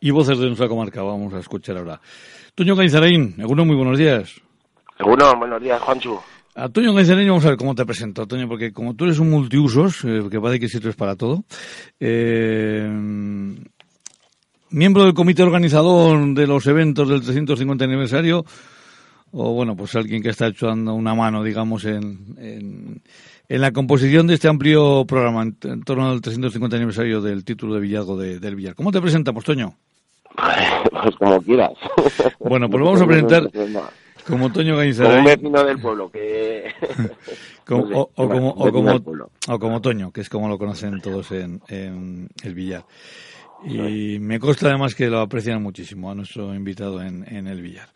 Y 0.00 0.10
voces 0.10 0.38
de 0.38 0.46
nuestra 0.46 0.68
comarca, 0.68 1.02
vamos 1.02 1.34
a 1.34 1.40
escuchar 1.40 1.76
ahora. 1.76 2.00
Toño 2.54 2.76
Caizaraín, 2.76 3.34
alguno 3.38 3.64
muy 3.64 3.76
buenos 3.76 3.98
días. 3.98 4.40
Alguno, 4.98 5.36
buenos 5.36 5.62
días, 5.62 5.80
Juanchu. 5.80 6.18
A 6.54 6.68
Toño 6.68 6.94
Caizaraín 6.94 7.28
vamos 7.28 7.44
a 7.44 7.50
ver 7.50 7.56
cómo 7.56 7.74
te 7.74 7.84
presento, 7.84 8.26
Toño, 8.26 8.48
porque 8.48 8.72
como 8.72 8.94
tú 8.94 9.04
eres 9.04 9.18
un 9.18 9.30
multiusos, 9.30 10.04
eh, 10.04 10.24
que 10.30 10.40
parece 10.40 10.60
que 10.60 10.68
sirves 10.68 10.96
para 10.96 11.14
todo, 11.14 11.44
eh, 12.00 12.88
miembro 14.70 15.04
del 15.04 15.14
comité 15.14 15.42
organizador 15.42 16.34
de 16.34 16.46
los 16.46 16.66
eventos 16.66 17.08
del 17.08 17.20
350 17.20 17.84
aniversario, 17.84 18.44
o 19.30 19.52
bueno, 19.52 19.76
pues 19.76 19.94
alguien 19.94 20.22
que 20.22 20.30
está 20.30 20.46
echando 20.48 20.94
una 20.94 21.14
mano, 21.14 21.42
digamos, 21.44 21.84
en, 21.84 22.36
en, 22.38 23.02
en 23.48 23.60
la 23.60 23.72
composición 23.72 24.26
de 24.26 24.34
este 24.34 24.48
amplio 24.48 25.04
programa 25.06 25.42
en, 25.42 25.56
en, 25.62 25.82
torno 25.82 26.10
al 26.10 26.20
350 26.20 26.76
aniversario 26.76 27.20
del 27.20 27.44
título 27.44 27.74
de 27.74 27.80
Villazgo 27.80 28.16
de, 28.16 28.40
del 28.40 28.56
Villar. 28.56 28.74
¿Cómo 28.74 28.90
te 28.90 29.00
presentamos, 29.00 29.44
Toño? 29.44 29.76
Pues 31.02 31.16
como 31.16 31.40
quieras. 31.42 31.72
Bueno, 32.40 32.68
pues 32.68 32.80
lo 32.80 32.86
vamos 32.86 33.02
a 33.02 33.06
presentar 33.06 33.50
como 34.26 34.52
Toño 34.52 34.76
Gainzaray. 34.76 35.10
Como 35.10 35.18
un 35.18 35.24
vecino 35.24 35.64
del 35.64 35.80
pueblo, 35.80 36.10
que... 36.10 36.64
como, 37.64 37.82
no 37.84 37.88
sé, 37.88 37.94
o, 37.94 38.10
o 38.14 38.28
como, 38.28 38.50
o, 38.50 38.64
vecino 38.64 38.72
como, 38.72 38.90
del 38.90 39.02
pueblo. 39.02 39.30
o 39.48 39.58
como 39.58 39.80
Toño, 39.80 40.12
que 40.12 40.20
es 40.20 40.28
como 40.28 40.48
lo 40.48 40.58
conocen 40.58 41.00
todos 41.00 41.32
en, 41.32 41.62
en 41.68 42.28
el 42.42 42.54
Villar. 42.54 42.84
Y 43.64 44.18
me 44.20 44.38
consta 44.38 44.68
además 44.68 44.94
que 44.94 45.08
lo 45.08 45.18
aprecian 45.18 45.60
muchísimo 45.60 46.10
a 46.10 46.14
nuestro 46.14 46.54
invitado 46.54 47.02
en, 47.02 47.24
en 47.28 47.48
el 47.48 47.60
billar. 47.60 47.88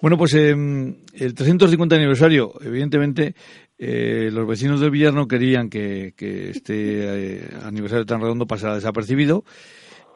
Bueno, 0.00 0.16
pues 0.16 0.32
eh, 0.32 0.50
el 0.52 1.34
350 1.34 1.94
aniversario, 1.94 2.54
evidentemente, 2.62 3.34
eh, 3.76 4.30
los 4.32 4.46
vecinos 4.46 4.80
del 4.80 4.90
billar 4.90 5.12
no 5.12 5.28
querían 5.28 5.68
que, 5.68 6.14
que 6.16 6.50
este 6.50 7.36
eh, 7.36 7.48
aniversario 7.62 8.06
tan 8.06 8.22
redondo 8.22 8.46
pasara 8.46 8.76
desapercibido. 8.76 9.44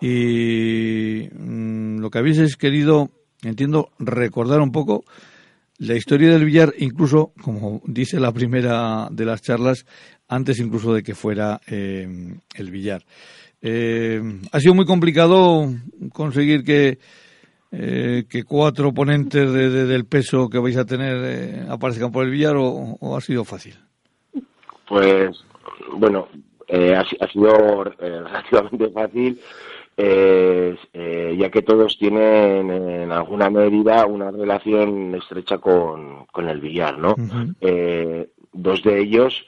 Y 0.06 1.30
mm, 1.32 1.98
lo 2.00 2.10
que 2.10 2.18
habéis 2.18 2.58
querido, 2.58 3.08
entiendo, 3.42 3.88
recordar 3.98 4.60
un 4.60 4.70
poco 4.70 5.02
la 5.78 5.94
historia 5.94 6.28
del 6.28 6.44
billar, 6.44 6.74
incluso, 6.76 7.32
como 7.42 7.80
dice 7.86 8.20
la 8.20 8.30
primera 8.30 9.08
de 9.10 9.24
las 9.24 9.40
charlas, 9.40 9.86
antes 10.28 10.60
incluso 10.60 10.92
de 10.92 11.02
que 11.02 11.14
fuera 11.14 11.58
eh, 11.66 12.36
el 12.54 12.70
billar. 12.70 13.02
Eh, 13.62 14.20
ha 14.52 14.60
sido 14.60 14.74
muy 14.74 14.84
complicado 14.84 15.72
conseguir 16.12 16.64
que, 16.64 16.98
eh, 17.72 18.24
que 18.28 18.44
cuatro 18.44 18.92
ponentes 18.92 19.50
de, 19.50 19.70
de, 19.70 19.86
del 19.86 20.04
peso 20.04 20.50
que 20.50 20.58
vais 20.58 20.76
a 20.76 20.84
tener 20.84 21.16
eh, 21.24 21.66
aparezcan 21.66 22.12
por 22.12 22.26
el 22.26 22.30
billar 22.30 22.56
o, 22.58 23.16
ha 23.16 23.20
sido 23.22 23.42
fácil. 23.42 23.74
Pues 24.86 25.30
bueno, 25.96 26.28
eh, 26.68 26.94
ha, 26.94 27.00
ha, 27.00 27.32
sido 27.32 27.84
relativamente 27.98 28.90
fácil. 28.90 29.40
Ya 29.96 31.50
que 31.50 31.62
todos 31.62 31.98
tienen 31.98 32.70
en 32.70 33.12
alguna 33.12 33.50
medida 33.50 34.06
una 34.06 34.30
relación 34.30 35.14
estrecha 35.14 35.58
con, 35.58 36.26
con 36.26 36.48
el 36.48 36.60
billar, 36.60 36.98
¿no? 36.98 37.12
Uh 37.12 37.16
-huh. 37.16 38.28
dos 38.52 38.82
de 38.82 39.00
ellos 39.00 39.46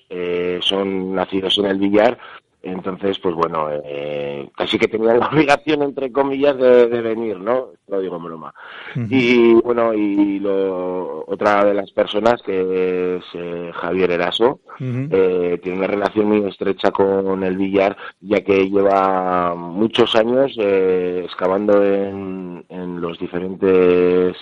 son 0.61 1.15
nacidos 1.15 1.59
en 1.59 1.67
el 1.67 1.79
billar 1.79 2.19
entonces, 2.67 3.19
pues 3.19 3.35
bueno, 3.35 3.69
eh, 3.85 4.49
casi 4.57 4.79
que 4.79 4.89
tenían 4.89 5.21
la 5.21 5.29
obligación, 5.33 5.83
entre 5.83 6.11
comillas, 6.13 6.57
de, 6.57 6.89
de 6.89 7.01
venir, 7.01 7.39
¿no? 7.39 7.69
Lo 7.89 8.01
digo 8.01 8.17
en 8.17 8.25
broma. 8.25 8.53
Uh 8.97 9.01
-huh. 9.01 9.07
Y 9.11 9.55
bueno, 9.63 9.95
y 9.95 10.41
lo, 10.41 11.25
otra 11.27 11.65
de 11.65 11.75
las 11.75 11.91
personas, 11.93 12.43
que 12.43 13.17
es 13.17 13.25
eh, 13.35 13.71
Javier 13.75 14.11
Eraso, 14.11 14.61
uh 14.81 14.85
-huh. 14.85 15.09
eh, 15.13 15.59
tiene 15.63 15.79
una 15.79 15.87
relación 15.87 16.27
muy 16.27 16.45
estrecha 16.49 16.91
con 16.91 17.43
el 17.45 17.57
billar, 17.57 17.97
ya 18.21 18.41
que 18.43 18.69
lleva 18.69 19.55
muchos 19.55 20.15
años 20.17 20.57
eh, 20.59 21.23
excavando 21.25 21.85
en, 21.85 22.65
en 22.69 23.01
los 23.01 23.19
diferentes 23.19 24.37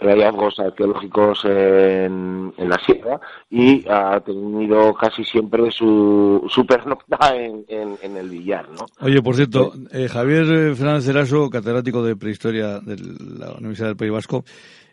hallazgos 0.00 0.58
arqueológicos 0.58 1.44
en, 1.44 2.52
en, 2.56 2.68
la 2.68 2.78
sierra 2.84 3.20
y 3.50 3.84
ha 3.88 4.20
tenido 4.20 4.94
casi 4.94 5.24
siempre 5.24 5.70
su, 5.70 6.44
su 6.48 6.66
pernocta 6.66 7.34
en, 7.34 7.64
en, 7.68 7.96
en, 8.02 8.16
el 8.16 8.28
billar, 8.28 8.68
¿no? 8.70 8.86
Oye, 9.00 9.22
por 9.22 9.36
cierto, 9.36 9.72
eh, 9.92 10.08
Javier 10.08 10.74
Fernández 10.74 11.08
Eraso, 11.08 11.48
catedrático 11.48 12.02
de 12.02 12.16
prehistoria 12.16 12.80
de 12.80 12.96
la 13.38 13.52
Universidad 13.54 13.88
del 13.88 13.96
País 13.96 14.12
Vasco, 14.12 14.44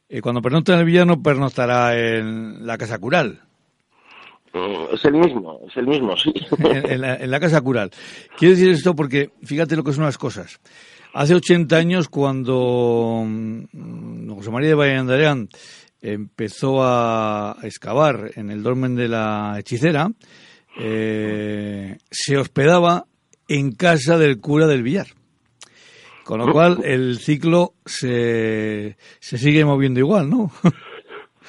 eh, 0.09 0.22
cuando 0.22 0.41
pernocta 0.41 0.74
en 0.74 0.80
el 0.80 0.86
billar 0.86 1.08
no 1.08 1.22
pernoctará 1.22 1.97
en 1.97 2.66
la 2.66 2.78
Casa 2.78 2.97
Cural. 3.00 3.41
Mm, 4.53 4.94
Es 4.94 5.06
el 5.06 5.14
mismo, 5.14 5.59
es 5.68 5.75
el 5.78 5.88
mismo, 5.88 6.16
sí. 6.16 6.31
en, 6.59 6.91
en, 6.91 7.02
la, 7.02 7.16
en 7.16 7.31
la 7.31 7.40
Casa 7.40 7.62
Cural. 7.62 7.90
Quiero 8.38 8.56
decir 8.56 8.70
esto 8.72 8.96
porque 8.96 9.31
fíjate 9.44 9.75
lo 9.75 9.84
que 9.84 9.94
son 9.94 10.03
las 10.06 10.18
cosas. 10.18 10.59
Hace 11.13 11.35
80 11.35 11.75
años, 11.75 12.09
cuando 12.09 13.24
mm, 13.25 14.29
José 14.31 14.50
María 14.50 14.69
de 14.69 14.75
Vallandareán 14.75 15.47
empezó 16.01 16.84
a 16.84 17.56
excavar 17.62 18.31
en 18.35 18.50
el 18.50 18.63
dolmen 18.63 18.96
de 18.96 19.07
la 19.07 19.56
hechicera, 19.59 20.12
eh, 20.79 21.97
se 22.09 22.38
hospedaba 22.38 23.06
en 23.47 23.73
casa 23.73 24.18
del 24.18 24.40
cura 24.40 24.66
del 24.66 24.81
Villar. 24.81 25.07
Con 26.23 26.40
lo 26.40 26.52
cual 26.52 26.81
el 26.84 27.19
ciclo 27.19 27.75
se, 27.85 28.97
se 29.19 29.38
sigue 29.38 29.66
moviendo 29.66 30.00
igual, 30.00 30.29
¿no? 30.29 30.52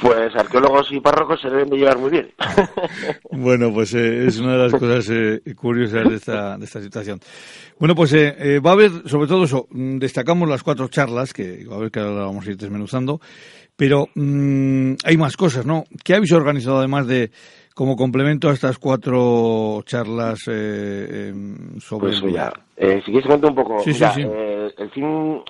Pues 0.01 0.35
arqueólogos 0.35 0.91
y 0.91 1.01
párrocos 1.01 1.41
se 1.41 1.49
deben 1.49 1.71
de 1.71 1.77
llevar 1.77 1.99
muy 1.99 2.11
bien. 2.11 2.33
bueno, 3.31 3.73
pues 3.73 3.95
eh, 3.95 4.27
es 4.27 4.41
una 4.41 4.53
de 4.53 4.59
las 4.59 4.73
cosas 4.73 5.09
eh, 5.11 5.41
curiosas 5.55 6.09
de 6.09 6.17
esta, 6.17 6.59
de 6.59 6.65
esta 6.65 6.81
situación. 6.81 7.21
Bueno, 7.79 7.95
pues 7.95 8.13
eh, 8.13 8.35
eh, 8.39 8.61
va 8.61 8.71
a 8.71 8.73
haber, 8.75 8.91
sobre 9.07 9.29
todo 9.29 9.45
eso, 9.45 9.67
mm, 9.71 9.99
destacamos 9.99 10.49
las 10.49 10.63
cuatro 10.63 10.89
charlas, 10.89 11.33
que 11.33 11.65
a 11.71 11.77
ver 11.77 11.91
que 11.91 12.01
ahora 12.01 12.27
vamos 12.27 12.47
a 12.47 12.51
ir 12.51 12.57
desmenuzando, 12.57 13.21
pero 13.77 14.09
mmm, 14.15 14.95
hay 15.05 15.17
más 15.17 15.37
cosas, 15.37 15.67
¿no? 15.67 15.85
¿Qué 16.05 16.15
habéis 16.15 16.33
organizado 16.33 16.79
además 16.79 17.07
de, 17.07 17.31
como 17.75 17.97
complemento 17.97 18.49
a 18.49 18.53
estas 18.53 18.79
cuatro 18.79 19.83
charlas 19.85 20.45
eh, 20.49 21.33
sobre 21.79 22.09
pues 22.09 22.23
mira, 22.23 22.53
eh, 22.77 23.01
si 23.05 23.11
quieres 23.11 23.29
contar 23.29 23.51
un 23.51 23.57
poco, 23.57 23.81
sí, 23.81 23.91
mira, 23.93 24.13
sí, 24.13 24.23
sí. 24.23 24.29
El 24.79 24.91
fin 24.91 25.43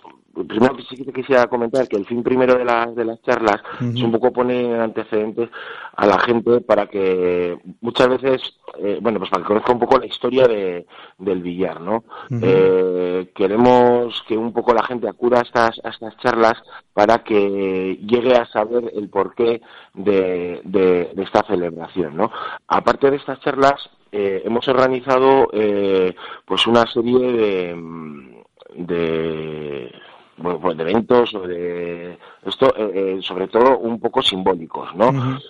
primero 0.43 0.77
que 0.77 0.83
sí 0.83 0.97
que 1.05 1.13
quisiera 1.13 1.47
comentar 1.47 1.87
que 1.87 1.97
el 1.97 2.07
fin 2.07 2.23
primero 2.23 2.55
de 2.59 2.65
las 2.65 2.95
de 2.95 3.05
las 3.05 3.23
charlas 3.23 3.63
uh 3.81 3.85
-huh. 3.85 3.97
es 3.97 4.03
un 4.03 4.13
poco 4.13 4.33
poner 4.33 4.81
antecedentes 4.81 5.49
a 5.97 6.07
la 6.07 6.19
gente 6.19 6.61
para 6.61 6.87
que 6.87 7.57
muchas 7.81 8.09
veces 8.09 8.41
eh, 8.79 8.99
bueno 9.01 9.19
pues 9.19 9.31
para 9.31 9.43
que 9.43 9.49
conozca 9.49 9.73
un 9.73 9.79
poco 9.79 9.99
la 9.99 10.07
historia 10.07 10.47
de, 10.49 10.87
del 11.19 11.43
billar 11.43 11.81
no 11.81 11.97
uh 11.97 12.03
-huh. 12.31 12.41
eh, 12.43 13.31
queremos 13.35 14.23
que 14.27 14.37
un 14.37 14.53
poco 14.53 14.75
la 14.75 14.85
gente 14.85 15.09
acuda 15.09 15.39
a 15.39 15.43
estas 15.43 15.81
a 15.85 15.91
estas 15.91 16.17
charlas 16.19 16.61
para 16.93 17.23
que 17.23 17.99
llegue 18.07 18.35
a 18.37 18.47
saber 18.47 18.91
el 18.95 19.09
porqué 19.09 19.61
de, 19.95 20.61
de, 20.65 21.11
de 21.15 21.23
esta 21.23 21.43
celebración 21.47 22.17
no 22.17 22.31
aparte 22.67 23.11
de 23.11 23.17
estas 23.17 23.41
charlas 23.41 23.91
eh, 24.11 24.43
hemos 24.45 24.67
organizado 24.69 25.49
eh, 25.53 26.15
pues 26.47 26.67
una 26.67 26.87
serie 26.87 27.33
de 27.33 27.77
de 28.77 29.93
bueno, 30.37 30.61
pues 30.61 30.77
de 30.77 30.83
eventos 30.83 31.35
o 31.35 31.41
de 31.47 32.19
esto, 32.45 32.75
eh, 32.77 32.91
eh, 32.95 33.19
sobre 33.23 33.49
todo 33.49 33.79
un 33.79 33.99
poco 34.01 34.23
simbólicos, 34.23 34.95
¿no? 34.95 35.09
Uh 35.09 35.13
-huh. 35.13 35.43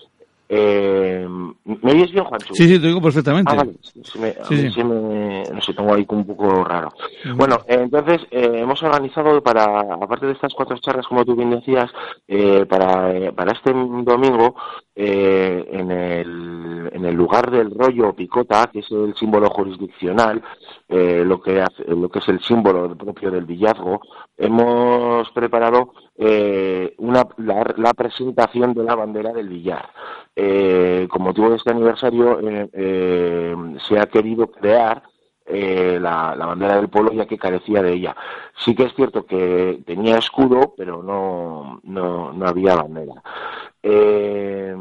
eh, 0.49 1.27
¿Me 1.65 1.93
oyes 1.93 2.13
bien, 2.13 2.25
Juancho? 2.25 2.55
Sí, 2.55 2.69
sí, 2.69 2.79
te 2.79 2.89
digo 2.89 3.01
perfectamente. 3.01 3.51
Ah, 3.51 3.57
vale. 3.57 3.73
Me, 4.21 4.35
sí, 4.71 4.85
me, 4.85 5.43
no 5.45 5.61
sé, 5.63 5.73
tengo 5.73 5.95
ahí 5.95 6.05
un 6.09 6.27
poco 6.27 6.63
raro. 6.63 6.91
-huh. 7.25 7.37
Bueno, 7.37 7.57
eh, 7.67 7.79
entonces 7.81 8.21
eh, 8.31 8.51
hemos 8.55 8.83
organizado 8.83 9.43
para, 9.43 9.65
aparte 9.81 10.27
de 10.27 10.33
estas 10.33 10.53
cuatro 10.55 10.77
charlas, 10.79 11.07
como 11.07 11.25
tú 11.25 11.35
bien 11.35 11.51
decías, 11.51 11.91
eh, 12.29 12.67
para, 12.67 13.33
para 13.33 13.53
este 13.53 13.73
domingo, 13.73 14.55
en 14.97 15.91
el, 15.91 16.91
en, 16.93 17.05
el, 17.05 17.15
lugar 17.15 17.51
del 17.51 17.71
rollo 17.75 18.13
picota, 18.13 18.71
que 18.73 18.79
es 18.81 18.91
el 18.93 19.15
símbolo 19.17 19.49
jurisdiccional, 19.51 20.41
lo, 20.89 21.41
que 21.41 21.61
hace, 21.61 21.83
lo 21.89 22.09
que 22.09 22.21
es 22.21 22.29
el 22.29 22.41
símbolo 22.41 22.95
propio 22.97 23.31
del 23.33 23.45
villazgo, 23.45 24.01
hemos 24.37 25.31
preparado 25.31 25.93
una, 26.99 27.27
la, 27.39 27.75
la, 27.77 27.93
presentación 27.93 28.75
de 28.75 28.85
la 28.85 28.95
bandera 28.95 29.33
del 29.33 29.49
billar. 29.49 29.91
Eh, 30.37 31.07
con 31.11 31.23
motivo 31.23 31.51
de 31.51 31.57
este 31.57 31.71
aniversario 31.71 32.41
eh, 32.41 32.69
eh, 32.73 33.55
se 33.87 33.99
ha 33.99 34.07
querido 34.07 34.49
crear 34.49 35.03
eh, 35.47 35.99
la, 36.01 36.35
bandera 36.35 36.77
del 36.77 36.89
pueblo 36.89 37.13
ya 37.13 37.27
que 37.27 37.39
carecía 37.39 37.83
de 37.83 37.93
ella. 37.93 38.17
Sí 38.57 38.75
que 38.75 38.85
es 38.85 38.95
cierto 38.95 39.27
que 39.27 39.83
tenía 39.87 40.19
escudo, 40.19 40.75
pero 40.77 41.03
no, 41.03 41.81
no, 41.85 42.33
no 42.33 42.47
había 42.47 42.75
bandera. 42.75 43.23
Eh, 43.87 44.75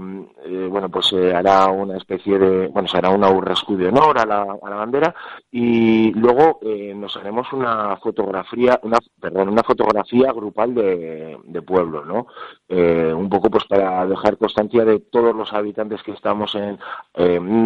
eh, 0.45 0.67
bueno, 0.69 0.89
pues 0.89 1.07
se 1.07 1.33
hará 1.33 1.67
una 1.67 1.97
especie 1.97 2.39
de, 2.39 2.67
bueno, 2.67 2.87
se 2.87 2.97
hará 2.97 3.09
una 3.09 3.27
escudo 3.51 3.77
de 3.77 3.87
a 3.89 4.25
la, 4.25 4.41
a 4.61 4.69
la 4.69 4.75
bandera 4.77 5.13
y 5.51 6.13
luego 6.13 6.59
eh, 6.61 6.93
nos 6.95 7.17
haremos 7.17 7.51
una 7.51 7.97
fotografía, 7.97 8.79
una, 8.83 8.99
perdón, 9.19 9.49
una 9.49 9.63
fotografía 9.63 10.31
grupal 10.31 10.73
de, 10.73 11.37
de 11.43 11.61
pueblo, 11.61 12.05
¿no? 12.05 12.27
Eh, 12.69 13.13
un 13.13 13.29
poco 13.29 13.49
pues 13.49 13.65
para 13.65 14.05
dejar 14.05 14.37
constancia 14.37 14.85
de 14.85 14.99
todos 14.99 15.35
los 15.35 15.51
habitantes 15.51 16.01
que 16.01 16.11
estamos 16.11 16.55
en, 16.55 16.79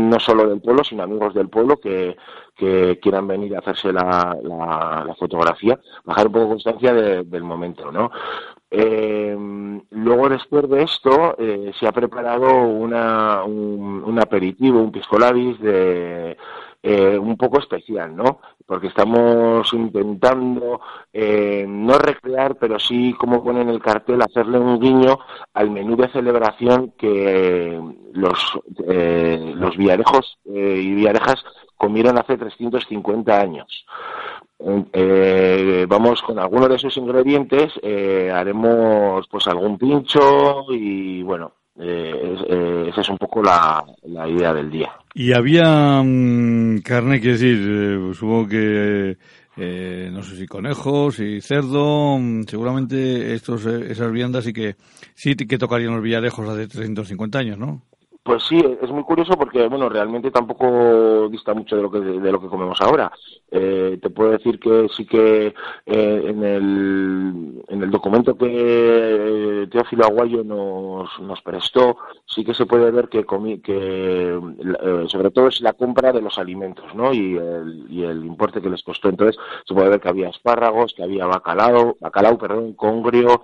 no 0.09 0.19
solo 0.19 0.47
del 0.47 0.61
pueblo, 0.61 0.83
sino 0.83 1.03
amigos 1.03 1.35
del 1.35 1.49
pueblo 1.49 1.77
que, 1.77 2.17
que 2.55 2.99
quieran 2.99 3.27
venir 3.27 3.55
a 3.55 3.59
hacerse 3.59 3.93
la, 3.93 4.35
la, 4.43 5.15
fotografía, 5.17 5.79
dejar 6.03 6.27
un 6.27 6.33
poco 6.33 6.49
constancia 6.49 6.93
del 6.93 7.43
momento, 7.43 7.91
¿no? 7.91 8.09
Eh, 8.69 9.35
luego, 9.91 10.29
después 10.29 10.69
de 10.69 10.83
esto, 10.83 11.35
eh, 11.39 11.71
se 11.79 11.87
ha 11.87 11.91
preparado 11.91 12.63
una, 12.63 13.43
un, 13.43 14.19
aperitivo, 14.19 14.81
un 14.81 14.91
piscolabis 14.91 15.59
de 15.59 16.37
eh, 16.83 17.17
un 17.17 17.37
poco 17.37 17.59
especial, 17.59 18.15
¿no? 18.15 18.39
Porque 18.65 18.87
estamos 18.87 19.71
intentando 19.73 20.81
eh, 21.13 21.65
no 21.67 21.97
recrear, 21.97 22.55
pero 22.55 22.77
sí, 22.79 23.13
como 23.13 23.43
pone 23.43 23.61
en 23.61 23.69
el 23.69 23.81
cartel, 23.81 24.21
hacerle 24.21 24.59
un 24.59 24.79
guiño 24.79 25.19
al 25.53 25.71
menú 25.71 25.95
de 25.95 26.09
celebración 26.09 26.93
que 26.97 27.79
los, 28.13 28.59
los 28.75 29.77
villarejos 29.77 30.39
y 30.45 30.95
villarejas 30.95 31.43
comieron 31.77 32.17
hace 32.17 32.37
350 32.37 33.39
años. 33.39 33.85
Eh, 34.59 35.85
vamos 35.87 36.21
con 36.23 36.39
algunos 36.39 36.69
de 36.69 36.75
esos 36.75 36.97
ingredientes, 36.97 37.73
eh, 37.83 38.31
haremos 38.33 39.27
pues 39.29 39.47
algún 39.47 39.77
pincho 39.77 40.65
y 40.69 41.21
bueno, 41.21 41.53
eh, 41.79 42.87
esa 42.89 43.01
es 43.01 43.09
un 43.09 43.17
poco 43.17 43.43
la, 43.43 43.85
idea 44.27 44.53
del 44.53 44.71
día. 44.71 44.91
Y 45.13 45.33
había 45.33 46.01
mm, 46.03 46.79
carne, 46.79 47.19
quiero 47.19 47.37
decir, 47.37 48.15
supongo 48.15 48.47
que 48.47 49.17
no 50.11 50.23
sé 50.23 50.35
si 50.35 50.47
conejos 50.47 51.19
y 51.19 51.39
cerdo, 51.41 52.17
mm, 52.17 52.43
seguramente 52.43 53.33
estos 53.35 53.65
esas 53.65 54.11
viandas 54.11 54.43
sí 54.43 54.53
que 54.53 54.75
sí 55.13 55.35
que 55.35 55.57
tocarían 55.59 55.93
los 55.93 56.03
villarejos 56.03 56.49
hace 56.49 56.67
350 56.67 57.39
años, 57.39 57.59
¿no? 57.59 57.83
Pues 58.27 58.43
sí, 58.43 58.61
es 58.81 58.91
muy 58.91 59.03
curioso 59.03 59.37
porque, 59.37 59.65
bueno, 59.69 59.87
realmente 59.87 60.31
tampoco 60.31 61.29
dista 61.29 61.53
mucho 61.53 61.77
de 61.77 61.81
lo 61.81 61.89
que, 61.89 61.99
de 62.01 62.29
lo 62.29 62.41
que 62.41 62.49
comemos 62.49 62.77
ahora. 62.81 63.09
Eh, 63.49 63.99
te 64.01 64.09
puedo 64.09 64.31
decir 64.31 64.59
que 64.59 64.89
sí 64.93 65.05
que 65.05 65.53
eh, 65.85 66.23
en, 66.25 66.43
el, 66.43 67.63
en 67.69 67.83
el 67.83 67.89
documento 67.89 68.37
que 68.37 68.47
eh, 68.49 69.67
Teófilo 69.71 70.03
Aguayo 70.03 70.43
nos, 70.43 71.07
nos 71.21 71.41
prestó, 71.41 71.99
sí 72.25 72.43
que 72.43 72.53
se 72.53 72.65
puede 72.65 72.91
ver 72.91 73.07
que, 73.07 73.25
que 73.63 74.39
sobre 75.07 75.31
todo 75.31 75.47
es 75.47 75.61
la 75.61 75.71
compra 75.71 76.11
de 76.11 76.21
los 76.21 76.37
alimentos, 76.37 76.93
¿no? 76.95 77.13
Y 77.13 77.37
el, 77.37 77.85
y 77.89 78.03
el 78.03 78.25
importe 78.25 78.59
que 78.59 78.69
les 78.69 78.83
costó. 78.83 79.07
Entonces, 79.07 79.37
se 79.65 79.73
puede 79.73 79.87
ver 79.87 80.01
que 80.01 80.09
había 80.09 80.27
espárragos, 80.27 80.93
que 80.93 81.03
había 81.03 81.27
bacalao, 81.27 81.95
bacalao, 82.01 82.37
perdón, 82.37 82.73
congrio, 82.73 83.41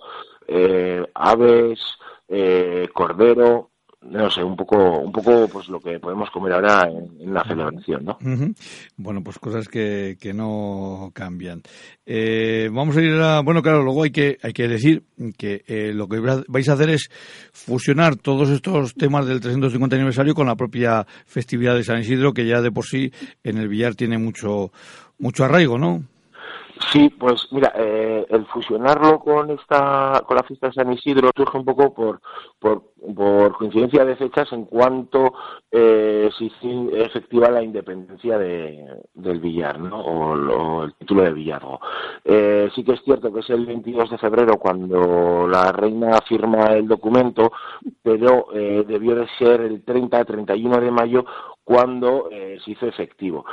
aves, 1.13 1.79
cordero, 2.93 3.69
no 4.09 4.29
sé, 4.29 4.43
un 4.43 4.55
poco, 4.55 4.99
un 4.99 5.11
poco 5.11 5.47
pues 5.47 5.67
lo 5.69 5.79
que 5.79 5.99
podemos 5.99 6.29
comer 6.29 6.53
ahora 6.53 6.89
en, 6.89 7.33
la 7.33 7.43
celebración, 7.43 8.05
¿no? 8.05 8.17
Bueno, 8.97 9.23
pues 9.23 9.39
cosas 9.39 9.67
que, 9.67 10.17
que 10.19 10.33
no 10.33 11.11
cambian. 11.13 11.61
Eh, 12.05 12.69
vamos 12.71 12.97
a 12.97 13.01
ir 13.01 13.13
a, 13.21 13.41
bueno, 13.41 13.61
claro, 13.61 13.83
luego 13.83 14.03
hay 14.03 14.11
que, 14.11 14.37
hay 14.43 14.53
que 14.53 14.67
decir 14.67 15.03
que 15.37 15.63
eh, 15.67 15.93
lo 15.93 16.07
que 16.07 16.19
vais 16.19 16.69
a 16.69 16.73
hacer 16.73 16.89
es 16.89 17.09
fusionar 17.51 18.15
todos 18.15 18.49
estos 18.49 18.93
temas 18.95 19.25
del 19.25 19.39
350 19.39 19.95
aniversario 19.95 20.33
con 20.33 20.47
la 20.47 20.55
propia 20.55 21.05
festividad 21.25 21.75
de 21.75 21.83
San 21.83 21.99
Isidro, 21.99 22.33
que 22.33 22.45
ya 22.45 22.61
de 22.61 22.71
por 22.71 22.85
sí 22.85 23.11
en 23.43 23.57
el 23.57 23.67
billar 23.67 23.95
tiene 23.95 24.17
mucho, 24.17 24.71
mucho 25.17 25.45
arraigo, 25.45 25.77
¿no? 25.77 26.03
Sí, 26.91 27.09
pues 27.09 27.47
mira, 27.51 27.71
eh, 27.75 28.25
el 28.29 28.45
fusionarlo 28.47 29.19
con 29.19 29.49
esta, 29.51 30.21
con 30.25 30.37
la 30.37 30.43
fiesta 30.43 30.67
de 30.67 30.73
San 30.73 30.91
Isidro 30.91 31.31
surge 31.35 31.57
un 31.57 31.65
poco 31.65 31.93
por, 31.93 32.19
por, 32.59 32.92
por 33.15 33.57
coincidencia 33.57 34.05
de 34.05 34.15
fechas 34.15 34.51
en 34.53 34.65
cuanto 34.65 35.33
eh, 35.71 36.29
se 36.37 36.51
efectiva 37.03 37.49
la 37.49 37.61
independencia 37.61 38.37
de, 38.37 38.85
del 39.13 39.39
Villar, 39.39 39.79
¿no? 39.79 39.99
O, 39.99 40.83
el 40.83 40.93
título 40.95 41.23
de 41.23 41.33
Villargo. 41.33 41.79
Eh, 42.23 42.69
sí 42.75 42.83
que 42.83 42.93
es 42.93 43.01
cierto 43.03 43.33
que 43.33 43.41
es 43.41 43.49
el 43.49 43.65
22 43.65 44.11
de 44.11 44.17
febrero 44.17 44.57
cuando 44.57 45.47
la 45.47 45.71
reina 45.71 46.19
firma 46.27 46.67
el 46.73 46.87
documento, 46.87 47.51
pero 48.01 48.47
eh, 48.53 48.85
debió 48.87 49.15
de 49.15 49.27
ser 49.37 49.61
el 49.61 49.85
30-31 49.85 50.79
de 50.79 50.91
mayo 50.91 51.25
cuando 51.63 52.29
eh, 52.31 52.57
se 52.63 52.71
hizo 52.71 52.85
efectivo. 52.87 53.45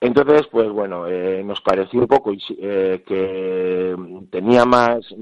Entonces, 0.00 0.46
pues 0.50 0.70
bueno, 0.70 1.06
eh, 1.06 1.42
nos 1.44 1.60
pareció 1.60 2.00
un 2.00 2.06
poco 2.06 2.32
eh, 2.32 3.02
que 3.06 3.96
tenía 4.30 4.64
más, 4.64 5.14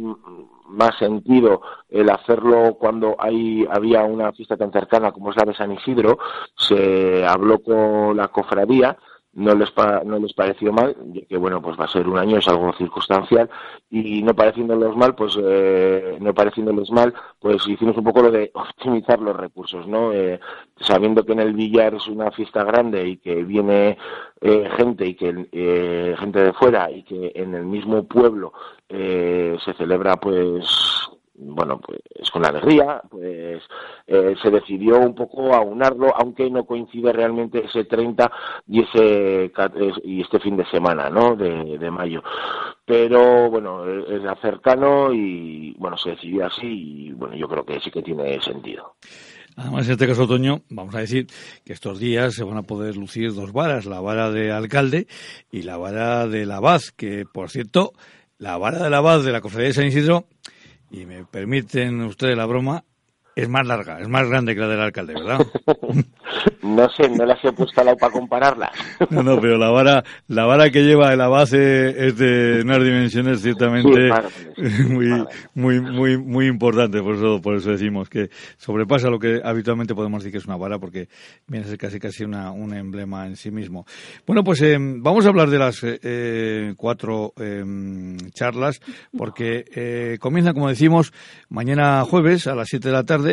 más 0.69 0.97
sentido 0.99 1.63
el 1.89 2.11
hacerlo 2.11 2.77
cuando 2.79 3.17
hay, 3.19 3.67
había 3.71 4.05
una 4.05 4.33
fiesta 4.33 4.57
tan 4.57 4.73
cercana 4.73 5.13
como 5.13 5.31
es 5.31 5.37
la 5.37 5.45
de 5.45 5.55
San 5.55 5.73
Isidro. 5.73 6.19
Se 6.57 7.25
habló 7.27 7.59
con 7.61 8.17
la 8.17 8.29
cofradía 8.29 8.97
no 9.37 9.55
les, 9.55 9.73
no 10.05 10.19
les 10.19 10.33
pareció 10.33 10.73
mal, 10.73 10.97
que 11.29 11.37
bueno, 11.37 11.61
pues 11.61 11.79
va 11.79 11.85
a 11.85 11.88
ser 11.88 12.09
un 12.09 12.19
año, 12.19 12.38
es 12.38 12.49
algo 12.49 12.73
circunstancial, 12.73 13.49
y 13.91 14.23
no 14.23 14.35
pareciéndolos 14.35 14.97
mal, 14.97 15.15
pues 15.15 15.38
eh, 15.43 16.17
no 16.21 16.35
pareciéndoles 16.35 16.91
mal, 16.91 17.12
pues 17.38 17.67
hicimos 17.69 17.97
un 17.97 18.05
poco 18.05 18.23
lo 18.23 18.31
de 18.31 18.50
optimizar 18.55 19.21
los 19.21 19.37
recursos, 19.37 19.87
¿no? 19.87 20.12
Eh, 20.12 20.41
sabiendo 20.81 21.25
que 21.25 21.33
en 21.33 21.41
el 21.41 21.53
billar 21.53 21.94
es 21.94 22.09
una 22.09 22.31
fiesta 22.31 22.65
grande 22.65 23.06
y 23.06 23.17
que 23.19 23.44
viene 23.44 23.99
eh, 24.41 24.69
gente 24.77 25.06
y 25.06 25.15
que 25.15 25.49
eh, 25.53 26.15
gente 26.19 26.41
de 26.41 26.53
fuera 26.53 26.91
y 26.91 27.03
que 27.03 27.32
en 27.35 27.55
el 27.55 27.65
mismo 27.65 28.05
pueblo 28.05 28.53
eh, 28.89 29.56
se 29.65 29.73
celebra 29.75 30.17
pues 30.17 31.06
bueno, 31.38 31.81
pues 31.81 32.31
con 32.31 32.44
alegría, 32.44 33.00
pues 33.09 33.62
eh, 34.06 34.35
se 34.43 34.50
decidió 34.50 34.99
un 34.99 35.15
poco 35.15 35.55
aunarlo, 35.55 36.15
aunque 36.17 36.50
no 36.50 36.65
coincide 36.65 37.12
realmente 37.12 37.65
ese 37.65 37.85
30 37.85 38.31
y 38.69 38.83
ese 38.83 39.53
y 40.05 40.23
este 40.23 40.41
fin 40.41 40.56
de 40.56 40.67
semana, 40.67 41.11
¿no? 41.11 41.37
De, 41.37 41.79
de 41.79 41.91
mayo. 41.91 42.23
Pero 42.85 43.50
bueno, 43.50 43.85
es 43.87 44.23
cercano 44.41 45.12
y 45.12 45.75
bueno, 45.79 45.97
se 45.97 46.10
decidió 46.10 46.46
así 46.46 47.08
y 47.08 47.13
bueno, 47.13 47.34
yo 47.34 47.49
creo 47.49 47.65
que 47.65 47.81
sí 47.81 47.91
que 47.91 48.03
tiene 48.03 48.41
sentido. 48.41 48.94
Además, 49.56 49.87
en 49.87 49.93
este 49.93 50.06
caso, 50.06 50.25
Otoño, 50.25 50.60
vamos 50.69 50.94
a 50.94 51.01
decir 51.01 51.27
que 51.65 51.72
estos 51.72 51.99
días 51.99 52.34
se 52.34 52.44
van 52.44 52.58
a 52.58 52.63
poder 52.63 52.96
lucir 52.96 53.32
dos 53.32 53.53
varas, 53.53 53.87
la 53.87 54.01
vara 54.01 54.31
de 54.31 54.53
alcalde 54.53 55.06
y 55.51 55.63
la 55.63 55.79
vara 55.79 56.27
de 56.29 56.44
la 56.44 56.56
abad, 56.56 56.82
que 56.94 57.25
por 57.25 57.49
cierto, 57.49 57.93
la 58.39 58.58
vara 58.58 58.82
de 58.84 58.91
la 58.91 58.99
abad 58.99 59.25
de 59.25 59.32
la 59.32 59.41
cofradía 59.41 59.69
de 59.69 59.75
San 59.75 59.87
Isidro 59.87 60.27
y 60.96 61.06
me 61.06 61.24
permiten 61.24 62.00
ustedes 62.03 62.36
la 62.36 62.46
broma, 62.46 62.84
es 63.36 63.50
más 63.50 63.66
larga, 63.66 64.00
es 64.00 64.08
más 64.08 64.26
grande 64.26 64.55
que 64.55 64.60
la 64.62 64.69
del 64.69 64.81
alcalde, 64.81 65.12
¿verdad? 65.12 65.46
no 66.62 66.88
sé, 66.88 67.10
no 67.10 67.26
las 67.26 67.44
he 67.44 67.52
puesto 67.52 67.82
al 67.82 67.86
lado 67.86 67.98
para 67.98 68.12
compararla. 68.12 68.72
no, 69.10 69.22
no, 69.22 69.38
pero 69.38 69.58
la 69.58 69.69
vara, 69.69 70.02
la 70.28 70.46
vara 70.46 70.70
que 70.70 70.82
lleva 70.82 71.14
la 71.14 71.28
base 71.28 72.06
es 72.06 72.16
de 72.16 72.62
unas 72.62 72.82
dimensiones 72.82 73.43
ciertamente 73.43 74.08
muy, 74.88 75.22
muy, 75.55 75.81
muy, 75.82 76.16
muy 76.16 76.46
importantes, 76.46 77.02
por 77.02 77.16
eso, 77.16 77.43
por 77.43 77.56
eso 77.56 77.70
decimos 77.70 78.08
que 78.08 78.31
sobrepasa 78.56 79.10
lo 79.10 79.19
que 79.19 79.43
habitualmente 79.44 79.94
podemos 79.94 80.22
decir 80.22 80.32
que 80.32 80.38
es 80.38 80.46
una 80.46 80.56
vara, 80.56 80.78
porque 80.78 81.08
viene 81.46 81.66
a 81.66 81.69
ser 81.69 81.76
casi 81.76 82.00
casi 82.00 82.24
una, 82.24 82.50
un 82.52 82.72
emblema 82.72 83.26
en 83.26 83.36
sí 83.36 83.50
mismo. 83.50 83.84
Bueno, 84.26 84.43
pues 84.43 84.62
eh, 84.62 84.78
vamos 84.81 85.26
a 85.26 85.28
hablar 85.28 85.50
de 85.50 85.58
las 85.58 85.84
eh, 85.84 86.72
cuatro 86.74 87.34
eh, 87.38 87.62
charlas, 88.32 88.81
porque 89.14 89.66
eh, 89.74 90.16
comienza, 90.20 90.55
como 90.55 90.69
decimos, 90.69 91.12
mañana 91.50 92.02
jueves 92.05 92.46
a 92.46 92.55
las 92.55 92.69
siete 92.69 92.88
de 92.88 92.94
la 92.94 93.05
tarde 93.05 93.26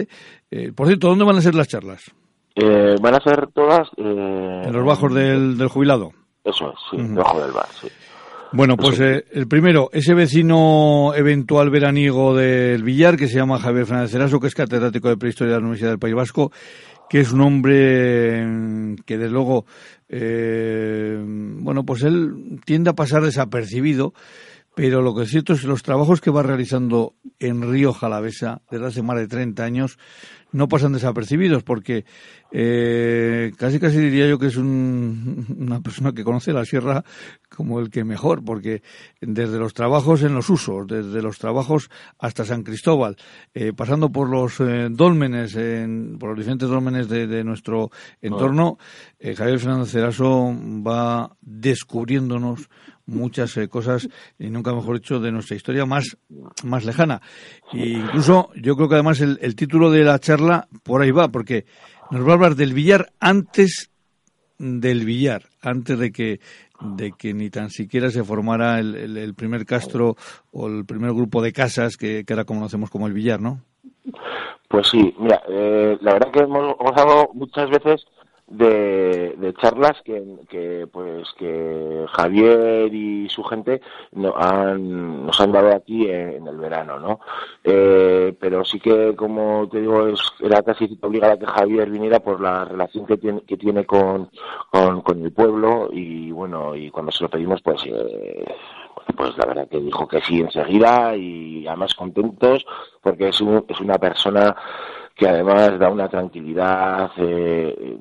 eh, 0.52 0.72
por 0.76 0.88
cierto, 0.88 1.08
¿dónde 1.08 1.26
van 1.26 1.38
a 1.38 1.42
ser 1.42 1.56
las 1.56 1.68
charlas? 1.68 2.12
Eh, 2.56 2.96
van 3.02 3.16
a 3.16 3.20
ser 3.20 3.48
todas... 3.54 3.88
Eh, 3.98 4.62
¿En 4.66 4.74
los 4.74 4.86
bajos 4.86 5.14
del, 5.14 5.68
jubilado? 5.68 6.12
Eso 6.44 6.72
es, 6.72 6.80
sí, 6.92 6.98
debajo 6.98 7.42
del 7.42 7.52
bar, 7.52 7.68
sí. 7.80 7.88
Bueno, 8.52 8.78
pues 8.78 9.00
el 9.00 9.48
primero, 9.48 9.90
ese 9.94 10.14
vecino 10.14 11.14
eventual 11.16 11.72
veraniego 11.72 12.36
del 12.36 12.84
Villar, 12.84 13.18
que 13.18 13.28
se 13.28 13.38
llama 13.38 13.58
Javier 13.58 13.88
Fernández 13.88 14.12
Ceraso, 14.12 14.40
que 14.40 14.46
es 14.46 14.54
catedrático 14.54 15.10
de 15.10 15.18
Prehistoria 15.18 15.54
de 15.54 15.60
la 15.60 15.64
Universidad 15.64 15.90
del 15.90 15.98
País 15.98 16.14
Vasco, 16.14 16.52
que 17.10 17.22
es 17.22 17.32
un 17.32 17.42
hombre 17.42 18.46
mm, 18.46 18.96
que, 19.08 19.18
desde 19.18 19.34
luego, 19.34 19.66
bueno, 20.08 21.84
pues 21.84 22.04
él 22.04 22.60
tiende 22.64 22.92
a 22.92 22.94
pasar 22.94 23.24
desapercibido, 23.24 24.14
pero 24.76 25.02
lo 25.02 25.14
que 25.14 25.24
es 25.24 25.30
cierto 25.30 25.54
es 25.54 25.62
que 25.62 25.68
los 25.68 25.84
trabajos 25.84 26.22
que 26.22 26.32
va 26.32 26.44
realizando 26.44 27.16
en 27.40 27.62
Río 27.62 27.94
Jalavesa 27.94 28.62
desde 28.72 28.88
hace 28.88 29.02
más 29.04 29.18
de 29.18 29.28
30 29.28 29.64
años 29.64 29.98
no 30.54 30.68
pasan 30.68 30.94
desapercibidos 30.94 31.64
porque 31.64 32.06
eh, 32.52 33.52
casi 33.58 33.80
casi 33.80 33.98
diría 33.98 34.28
yo 34.28 34.40
que 34.40 34.48
es 34.48 34.58
una 34.58 35.82
persona 35.82 36.14
que 36.14 36.24
conoce 36.24 36.54
la 36.54 36.66
sierra 36.66 37.04
como 37.56 37.80
el 37.80 37.90
que 37.90 38.04
mejor, 38.04 38.44
porque 38.44 38.82
desde 39.22 39.58
los 39.58 39.74
trabajos 39.74 40.24
en 40.24 40.34
los 40.34 40.50
usos, 40.50 40.88
desde 40.88 41.22
los 41.22 41.38
trabajos 41.38 41.90
hasta 42.20 42.46
San 42.46 42.64
Cristóbal, 42.64 43.16
eh, 43.54 43.74
pasando 43.74 44.12
por 44.12 44.30
los 44.30 44.60
eh, 44.60 44.88
dólmenes, 44.90 45.54
por 46.20 46.30
los 46.30 46.38
diferentes 46.38 46.70
dólmenes 46.70 47.08
de, 47.08 47.44
nuestro 47.44 47.92
entorno, 48.22 48.78
eh, 49.20 49.36
Javier 49.36 49.60
Fernández 49.60 49.92
Ceraso 49.92 50.54
va 50.86 51.36
descubriéndonos 51.42 52.70
muchas 53.06 53.60
cosas 53.70 54.08
y 54.40 54.50
nunca 54.50 54.74
mejor 54.74 55.00
dicho 55.00 55.20
de 55.20 55.32
nuestra 55.32 55.58
historia 55.58 55.86
más 55.86 56.18
más 56.64 56.86
lejana. 56.86 57.22
E 57.74 57.90
incluso 57.90 58.50
yo 58.56 58.78
creo 58.78 58.88
que 58.88 58.96
además 58.96 59.20
el, 59.20 59.40
el 59.42 59.56
título 59.56 59.92
de 59.92 60.04
la 60.06 60.20
charla 60.20 60.43
por 60.84 61.02
ahí 61.02 61.12
va 61.12 61.30
porque 61.30 61.66
nos 62.12 62.26
va 62.26 62.32
a 62.32 62.36
hablar 62.36 62.56
del 62.56 62.74
billar 62.74 63.12
antes 63.20 63.92
del 64.60 65.06
billar, 65.06 65.44
antes 65.62 65.98
de 66.00 66.12
que, 66.12 66.40
de 66.80 67.12
que 67.18 67.34
ni 67.34 67.50
tan 67.50 67.70
siquiera 67.70 68.10
se 68.10 68.24
formara 68.24 68.80
el, 68.80 69.34
primer 69.36 69.66
castro 69.66 70.16
o 70.52 70.68
el 70.68 70.86
primer 70.86 71.12
grupo 71.14 71.42
de 71.42 71.52
casas 71.52 71.98
que, 71.98 72.24
que 72.24 72.34
ahora 72.34 72.46
conocemos 72.46 72.90
como 72.90 73.08
el 73.08 73.14
billar, 73.14 73.42
¿no? 73.42 73.62
Pues 74.70 74.88
sí, 74.88 75.14
mira, 75.20 75.42
eh, 75.50 75.98
la 76.02 76.14
verdad 76.14 76.32
que 76.32 76.40
hemos 76.40 76.76
gozado 76.78 77.30
muchas 77.34 77.70
veces 77.70 78.06
de, 78.54 79.54
charlas 79.60 80.02
que, 80.04 80.88
pues 80.92 81.28
que 81.38 82.06
Javier 82.12 82.94
y 82.94 83.30
su 83.30 83.44
gente 83.44 83.82
no 84.12 84.34
han, 84.36 85.26
nos 85.26 85.40
han 85.40 85.52
dado 85.52 85.76
aquí 85.76 86.10
en, 86.10 86.48
el 86.48 86.58
verano, 86.58 87.00
¿no? 87.00 87.20
Eh, 87.64 88.36
pero 88.40 88.64
sí 88.64 88.80
que, 88.80 89.16
como 89.16 89.68
te 89.70 89.82
digo, 89.82 90.08
es, 90.08 90.20
era 90.40 90.62
casi 90.62 90.98
obligada 91.02 91.38
que 91.38 91.46
Javier 91.46 91.90
viniera 91.90 92.20
por 92.20 92.42
la 92.42 92.66
relación 92.66 93.06
que 93.06 93.18
tiene, 93.18 93.42
que 93.42 93.58
tiene 93.58 93.86
con, 93.86 94.30
con, 94.72 95.24
el 95.24 95.32
pueblo 95.32 95.90
y 95.92 96.32
bueno, 96.32 96.76
y 96.76 96.90
cuando 96.90 97.12
se 97.12 97.24
lo 97.24 97.30
pedimos, 97.30 97.62
pues, 97.62 97.84
eh, 97.86 98.46
pues 99.16 99.38
la 99.38 99.46
verdad 99.46 99.68
que 99.68 99.80
dijo 99.80 100.08
que 100.08 100.22
sí 100.22 100.40
enseguida 100.40 101.16
y 101.16 101.66
además 101.68 101.94
contentos 101.94 102.66
porque 103.02 103.30
es, 103.30 103.42
es 103.68 103.80
una 103.80 103.98
persona 103.98 104.56
que 105.16 105.28
además 105.28 105.78
da 105.78 105.90
una 105.90 106.10
tranquilidad 106.10 107.12
eh, 107.18 107.98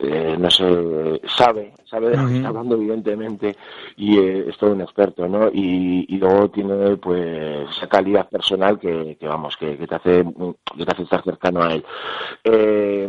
eh, 0.00 0.36
no 0.38 0.50
sé, 0.50 1.20
sabe, 1.36 1.74
sabe 1.84 2.10
de 2.10 2.16
lo 2.16 2.26
que 2.26 2.36
está 2.36 2.48
hablando 2.48 2.76
evidentemente 2.76 3.54
y 3.96 4.18
eh, 4.18 4.46
es 4.48 4.56
todo 4.56 4.72
un 4.72 4.80
experto, 4.80 5.28
¿no? 5.28 5.48
Y, 5.52 6.06
luego 6.16 6.48
tiene 6.48 6.96
pues 6.96 7.68
esa 7.76 7.86
calidad 7.86 8.28
personal 8.28 8.78
que, 8.78 9.18
vamos, 9.22 9.56
que, 9.58 9.76
te 9.76 9.94
hace 9.94 10.24
que 10.76 10.86
te 10.86 10.92
hace 10.92 11.02
estar 11.02 11.22
cercano 11.22 11.62
a 11.62 11.74
él. 11.74 11.84
Eh, 12.44 13.06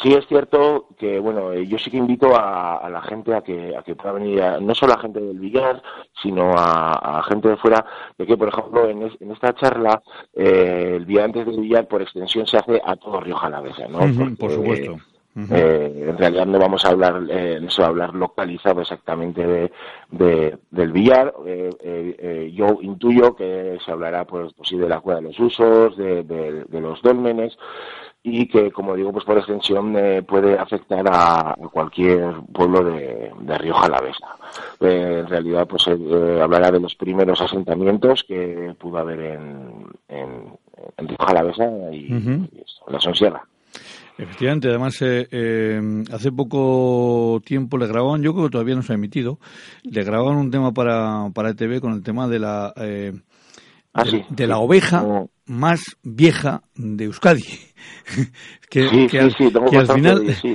sí 0.00 0.14
es 0.14 0.26
cierto 0.26 0.88
que, 0.96 1.18
bueno, 1.18 1.52
yo 1.54 1.76
sí 1.78 1.90
que 1.90 1.98
invito 1.98 2.34
a, 2.34 2.88
la 2.88 3.02
gente 3.02 3.34
a 3.34 3.42
que, 3.42 3.76
a 3.76 3.82
que 3.82 3.94
pueda 3.94 4.12
venir, 4.12 4.42
no 4.62 4.74
solo 4.74 4.94
a 4.94 5.00
gente 5.00 5.20
del 5.20 5.38
Villar, 5.38 5.82
sino 6.22 6.52
a, 6.54 7.22
gente 7.28 7.48
de 7.48 7.56
fuera, 7.58 7.84
de 8.16 8.26
que, 8.26 8.38
por 8.38 8.48
ejemplo, 8.48 8.88
en, 8.88 9.02
esta 9.32 9.54
charla, 9.54 10.02
el 10.32 11.04
día 11.04 11.24
antes 11.24 11.44
del 11.44 11.60
Villar, 11.60 11.86
por 11.88 12.00
extensión, 12.00 12.46
se 12.46 12.56
hace 12.56 12.80
a 12.82 12.96
todo 12.96 13.20
Río 13.20 13.36
Jalavesa, 13.36 13.86
¿no? 13.88 13.98
por 14.38 14.50
supuesto 14.50 14.96
eh, 15.36 16.06
en 16.08 16.18
realidad 16.18 16.46
no 16.46 16.58
vamos 16.58 16.84
a 16.84 16.88
hablar, 16.88 17.22
eh, 17.30 17.58
no 17.62 17.70
se 17.70 17.80
va 17.80 17.86
a 17.86 17.90
hablar 17.90 18.14
localizado 18.14 18.80
exactamente 18.80 19.70
de, 20.10 20.58
del 20.70 20.92
billar. 20.92 21.32
Eh, 21.46 21.70
eh, 21.82 22.52
yo 22.52 22.78
intuyo 22.80 23.36
que 23.36 23.78
se 23.84 23.92
hablará, 23.92 24.24
pues, 24.24 24.52
pues 24.54 24.68
sí, 24.68 24.76
de 24.76 24.88
la 24.88 25.00
cueva 25.00 25.20
de 25.20 25.28
los 25.28 25.38
usos, 25.38 25.96
de, 25.96 26.66
los 26.70 27.00
dólmenes 27.02 27.56
y 28.22 28.48
que, 28.48 28.70
como 28.70 28.96
digo, 28.96 29.12
pues 29.12 29.24
por 29.24 29.38
extensión 29.38 29.96
puede 30.26 30.58
afectar 30.58 31.06
a, 31.10 31.56
cualquier 31.72 32.34
pueblo 32.52 32.84
de, 32.84 33.32
de 33.40 33.58
Río 33.58 33.74
Jalavesa. 33.74 34.36
en 34.80 35.26
realidad, 35.26 35.66
pues 35.66 35.86
hablará 35.88 36.70
de 36.70 36.80
los 36.80 36.96
primeros 36.96 37.40
asentamientos 37.40 38.24
que 38.24 38.74
pudo 38.78 38.98
haber 38.98 39.20
en, 39.20 39.86
en, 40.08 40.58
Río 40.98 41.16
Jalavesa 41.18 41.64
y, 41.92 42.12
en 42.12 42.50
la 42.88 43.00
Sonsierra. 43.00 43.42
Efectivamente, 44.20 44.68
además 44.68 45.00
eh, 45.00 45.26
eh, 45.30 46.04
hace 46.12 46.30
poco 46.30 47.40
tiempo 47.42 47.78
le 47.78 47.86
grababan, 47.86 48.20
yo 48.20 48.34
creo 48.34 48.44
que 48.44 48.50
todavía 48.50 48.74
no 48.74 48.82
se 48.82 48.92
ha 48.92 48.96
emitido, 48.96 49.38
le 49.82 50.04
grababan 50.04 50.36
un 50.36 50.50
tema 50.50 50.74
para, 50.74 51.30
para 51.32 51.50
ETV 51.50 51.80
con 51.80 51.94
el 51.94 52.02
tema 52.02 52.28
de 52.28 52.38
la 52.38 52.74
eh, 52.76 53.14
ah, 53.94 54.04
de, 54.28 54.46
la 54.46 54.58
oveja 54.58 55.26
más 55.50 55.80
vieja 56.04 56.62
de 56.76 57.04
Euskadi. 57.06 57.42
que, 58.70 58.82
al, 58.82 58.88
final, 59.34 59.66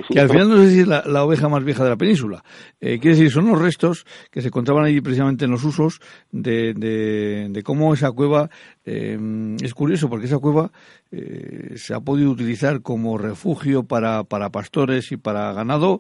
que 0.10 0.20
al 0.20 0.30
final 0.30 0.50
no 0.50 0.58
sé 0.58 0.72
si 0.72 0.80
es 0.80 0.88
la, 0.88 1.24
oveja 1.24 1.50
más 1.50 1.66
vieja 1.66 1.84
de 1.84 1.90
la 1.90 1.98
península. 1.98 2.44
Eh, 2.80 2.98
quiere 3.00 3.18
decir, 3.18 3.30
son 3.30 3.48
los 3.48 3.60
restos 3.60 4.06
que 4.32 4.42
se 4.42 4.48
encontraban 4.48 4.86
allí 4.86 5.02
precisamente 5.02 5.44
en 5.46 5.52
los 5.52 5.66
usos 5.66 6.00
de, 6.32 6.74
de, 6.74 7.64
cómo 7.64 7.94
esa 7.94 8.12
cueva 8.14 8.50
eh, 8.86 9.20
es 9.62 9.74
curioso 9.74 10.10
porque 10.10 10.28
esa 10.28 10.40
cueva 10.40 10.72
eh, 11.12 11.74
se 11.76 11.94
ha 11.94 12.00
podido 12.00 12.32
utilizar 12.32 12.82
como 12.82 13.18
refugio 13.18 13.84
para, 13.84 14.24
para 14.24 14.50
pastores 14.50 15.12
y 15.12 15.18
para 15.18 15.52
ganado 15.52 16.00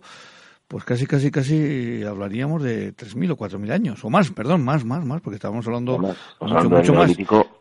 pues 0.67 0.83
casi, 0.83 1.05
casi, 1.05 1.29
casi 1.29 2.03
hablaríamos 2.03 2.63
de 2.63 2.95
3.000 2.95 3.31
o 3.31 3.37
4.000 3.37 3.71
años, 3.71 4.03
o 4.03 4.09
más, 4.09 4.31
perdón, 4.31 4.63
más, 4.63 4.83
más, 4.83 5.05
más, 5.05 5.21
porque 5.21 5.35
estábamos 5.35 5.67
hablando 5.67 5.99
mucho, 6.39 6.69
mucho 6.69 6.93
más. 6.93 7.11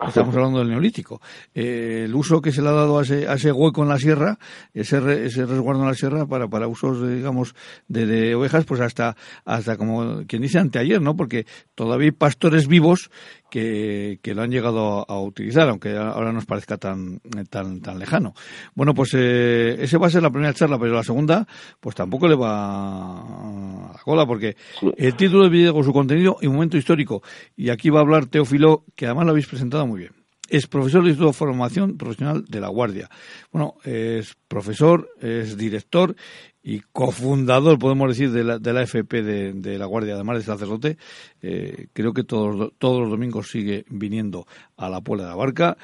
Estamos 0.09 0.35
hablando 0.35 0.59
del 0.61 0.71
neolítico. 0.71 1.21
Eh, 1.55 2.03
el 2.05 2.15
uso 2.15 2.41
que 2.41 2.53
se 2.53 2.63
le 2.63 2.69
ha 2.69 2.73
dado 2.73 2.99
a 2.99 3.03
ese, 3.03 3.29
a 3.29 3.35
ese 3.35 3.53
hueco 3.53 3.83
en 3.83 3.89
la 3.91 3.99
sierra, 3.99 4.39
ese, 4.73 5.27
ese 5.27 5.45
resguardo 5.45 5.83
en 5.83 5.89
la 5.89 5.95
sierra 5.95 6.27
para, 6.27 6.49
para 6.49 6.67
usos, 6.67 7.07
digamos, 7.07 7.55
de, 7.89 8.07
de, 8.07 8.35
ovejas, 8.35 8.65
pues 8.65 8.81
hasta, 8.81 9.17
hasta 9.45 9.77
como 9.77 10.23
quien 10.27 10.43
dice 10.43 10.59
anteayer, 10.59 11.01
¿no? 11.01 11.15
Porque 11.15 11.47
todavía 11.75 12.07
hay 12.07 12.13
pastores 12.13 12.69
vivos 12.69 13.11
que, 13.51 14.19
que 14.21 14.35
lo 14.35 14.43
han 14.43 14.51
llegado 14.51 15.09
a, 15.09 15.21
utilizar, 15.21 15.69
aunque 15.69 15.97
ahora 15.97 16.33
nos 16.33 16.45
parezca 16.45 16.77
tan, 16.77 17.21
tan, 17.51 17.81
tan 17.81 17.99
lejano. 17.99 18.35
Bueno, 18.75 18.95
pues 18.95 19.15
eh, 19.15 19.77
ese 19.79 19.97
va 19.97 20.09
a 20.09 20.11
ser 20.11 20.23
la 20.23 20.31
primera 20.31 20.53
charla, 20.53 20.79
pero 20.79 20.95
la 20.95 21.05
segunda, 21.05 21.47
pues 21.81 21.95
tampoco 21.95 22.27
le 22.27 22.35
va 22.35 22.94
a 22.95 23.93
la 23.95 24.03
cola, 24.03 24.27
porque 24.27 24.57
el 24.97 25.15
título 25.15 25.43
del 25.43 25.51
vídeo 25.51 25.75
con 25.75 25.85
su 25.85 25.93
contenido 25.93 26.37
y 26.41 26.49
momento 26.49 26.77
histórico. 26.77 27.23
Y 27.57 27.71
aquí 27.71 27.91
va 27.91 28.01
a 28.01 28.03
hablar 28.03 28.27
Teófilo, 28.27 28.85
que 28.95 29.07
además 29.07 29.27
lo 29.27 29.31
habéis 29.31 29.47
presentado 29.47 29.87
muy 29.87 30.01
bien. 30.01 30.13
Es 30.49 30.67
profesor 30.67 31.03
de 31.03 31.09
Instituto 31.09 31.29
de 31.29 31.35
Formación 31.35 31.97
Profesional 31.97 32.45
de 32.45 32.61
la 32.61 32.69
Guardia. 32.69 33.09
Bueno, 33.51 33.77
es 33.85 34.35
profesor, 34.47 35.09
es 35.21 35.57
director 35.57 36.15
y 36.63 36.81
cofundador, 36.81 37.79
podemos 37.79 38.09
decir, 38.09 38.31
de 38.31 38.45
la, 38.45 38.59
de 38.59 38.73
la 38.73 38.83
FP 38.83 39.23
de, 39.23 39.79
la 39.79 39.87
Guardia, 39.87 40.15
además 40.15 40.39
de 40.39 40.45
sacerdote. 40.45 40.99
Eh, 41.43 41.89
creo 41.93 42.13
que 42.13 42.25
todos, 42.25 42.73
todos 42.79 43.01
los 43.01 43.11
domingos 43.11 43.51
sigue 43.51 43.85
viniendo 43.89 44.47
a 44.77 44.89
la 44.89 45.01
Puebla 45.01 45.25
de 45.25 45.31
la 45.31 45.37
Barca. 45.37 45.77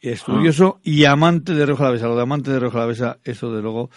Estudioso 0.00 0.80
y 0.82 1.04
amante 1.04 1.54
de 1.54 1.64
Río 1.64 1.76
Jalavesa. 1.76 2.08
Lo 2.08 2.16
de 2.16 2.22
amante 2.22 2.50
de 2.50 2.58
Río 2.58 2.70
Jalavesa, 2.70 3.18
eso 3.24 3.52
de 3.54 3.62
luego 3.62 3.90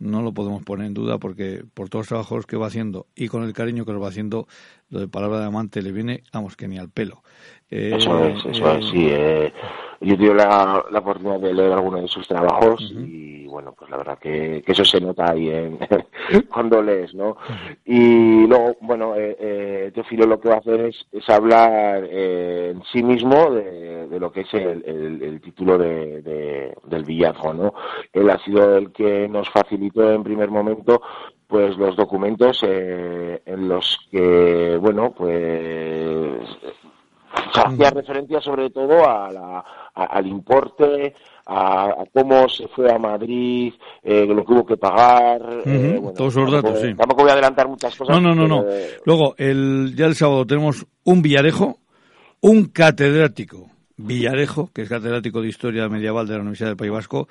no 0.00 0.22
lo 0.22 0.32
podemos 0.32 0.62
poner 0.64 0.86
en 0.86 0.94
duda 0.94 1.18
porque 1.18 1.62
por 1.74 1.88
todos 1.88 2.04
los 2.04 2.08
trabajos 2.08 2.46
que 2.46 2.56
va 2.56 2.66
haciendo 2.66 3.06
y 3.14 3.28
con 3.28 3.44
el 3.44 3.52
cariño 3.52 3.84
que 3.84 3.92
lo 3.92 4.00
va 4.00 4.08
haciendo, 4.08 4.48
lo 4.88 4.98
de 4.98 5.08
palabra 5.08 5.38
de 5.40 5.46
amante 5.46 5.82
le 5.82 5.92
viene, 5.92 6.24
vamos, 6.32 6.56
que 6.56 6.66
ni 6.66 6.78
al 6.78 6.88
pelo. 6.88 7.22
Eh, 7.70 7.92
eso 7.96 8.24
es, 8.24 8.44
eso 8.46 8.72
es, 8.72 8.84
sí. 8.86 9.06
Eh, 9.08 9.52
yo 10.00 10.16
tuve 10.16 10.34
la, 10.34 10.84
la, 10.90 10.98
oportunidad 10.98 11.40
de 11.40 11.52
leer 11.54 11.72
algunos 11.72 12.02
de 12.02 12.08
sus 12.08 12.26
trabajos 12.26 12.80
y 12.90 13.46
bueno, 13.46 13.74
pues 13.76 13.90
la 13.90 13.98
verdad 13.98 14.18
que, 14.18 14.62
que 14.64 14.72
eso 14.72 14.84
se 14.84 15.00
nota 15.00 15.30
ahí 15.30 15.50
en, 15.50 15.78
cuando 16.52 16.82
lees, 16.82 17.14
¿no? 17.14 17.36
Y 17.84 18.46
luego, 18.46 18.76
bueno, 18.80 19.14
eh, 19.16 19.36
eh, 19.38 19.90
Teofilo 19.92 20.26
lo 20.26 20.40
que 20.40 20.48
va 20.48 20.56
a 20.56 20.58
hacer 20.58 20.80
es, 20.86 21.06
es 21.12 21.28
hablar 21.28 22.04
eh, 22.08 22.70
en 22.74 22.82
sí 22.84 23.02
mismo 23.02 23.50
de, 23.50 24.06
de, 24.06 24.20
lo 24.20 24.32
que 24.32 24.42
es 24.42 24.54
el, 24.54 24.82
el, 24.86 25.22
el 25.22 25.40
título 25.40 25.76
de, 25.76 26.22
de, 26.22 26.74
del 26.84 27.04
villazgo, 27.04 27.52
¿no? 27.52 27.74
Él 28.12 28.30
ha 28.30 28.38
sido 28.38 28.76
el 28.76 28.92
que 28.92 29.28
nos 29.28 29.50
facilitó 29.50 30.10
en 30.12 30.22
primer 30.22 30.50
momento 30.50 31.02
pues 31.50 31.76
los 31.76 31.96
documentos 31.96 32.62
eh, 32.62 33.42
en 33.44 33.68
los 33.68 33.98
que, 34.10 34.78
bueno, 34.80 35.12
pues 35.12 36.40
hacía 37.32 37.90
referencia 37.90 38.40
sobre 38.40 38.70
todo 38.70 39.08
a 39.08 39.30
la, 39.30 39.64
al 39.94 40.26
importe, 40.26 41.14
a, 41.46 42.04
cómo 42.12 42.48
se 42.48 42.68
fue 42.68 42.92
a 42.92 42.98
Madrid, 42.98 43.72
eh, 44.02 44.26
lo 44.26 44.44
que 44.44 44.52
hubo 44.52 44.66
que 44.66 44.76
pagar. 44.76 45.62
Eh, 45.64 46.00
todos 46.16 46.34
los 46.36 46.52
datos, 46.52 46.80
sí. 46.80 46.94
Tampoco 46.94 47.22
voy 47.22 47.30
a 47.30 47.34
adelantar 47.34 47.68
muchas 47.68 47.96
cosas. 47.96 48.20
No, 48.20 48.34
no, 48.34 48.34
no. 48.34 48.48
no. 48.48 48.64
Luego, 49.04 49.34
el, 49.36 49.94
ya 49.96 50.06
el 50.06 50.14
sábado 50.14 50.46
tenemos 50.46 50.86
un 51.04 51.22
Villarejo, 51.22 51.78
un 52.40 52.66
catedrático 52.66 53.70
Villarejo, 53.96 54.70
que 54.72 54.82
es 54.82 54.88
catedrático 54.88 55.40
de 55.40 55.48
Historia 55.48 55.88
Medieval 55.88 56.26
de 56.26 56.34
la 56.34 56.40
Universidad 56.40 56.70
del 56.70 56.76
País 56.76 56.92
Vasco, 56.92 57.28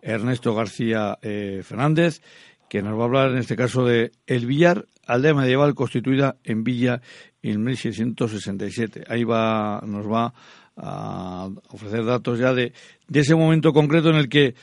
Ernesto 0.00 0.54
García 0.54 1.18
eh, 1.22 1.62
Fernández, 1.64 2.22
que 2.68 2.82
nos 2.82 2.96
va 2.96 3.02
a 3.02 3.06
hablar 3.06 3.30
en 3.30 3.38
este 3.38 3.56
caso 3.56 3.84
de 3.84 4.12
El 4.26 4.46
Villar, 4.46 4.86
aldea 5.06 5.34
medieval 5.34 5.74
constituida 5.74 6.36
en 6.44 6.64
Villa 6.64 7.00
en 7.42 7.62
1667. 7.62 9.04
Ahí 9.08 9.24
va, 9.24 9.80
nos 9.86 10.10
va 10.10 10.32
a 10.76 11.48
ofrecer 11.70 12.04
datos 12.04 12.38
ya 12.38 12.54
de, 12.54 12.72
de 13.08 13.20
ese 13.20 13.34
momento 13.34 13.72
concreto 13.72 14.10
en 14.10 14.16
el 14.16 14.28
que 14.28 14.54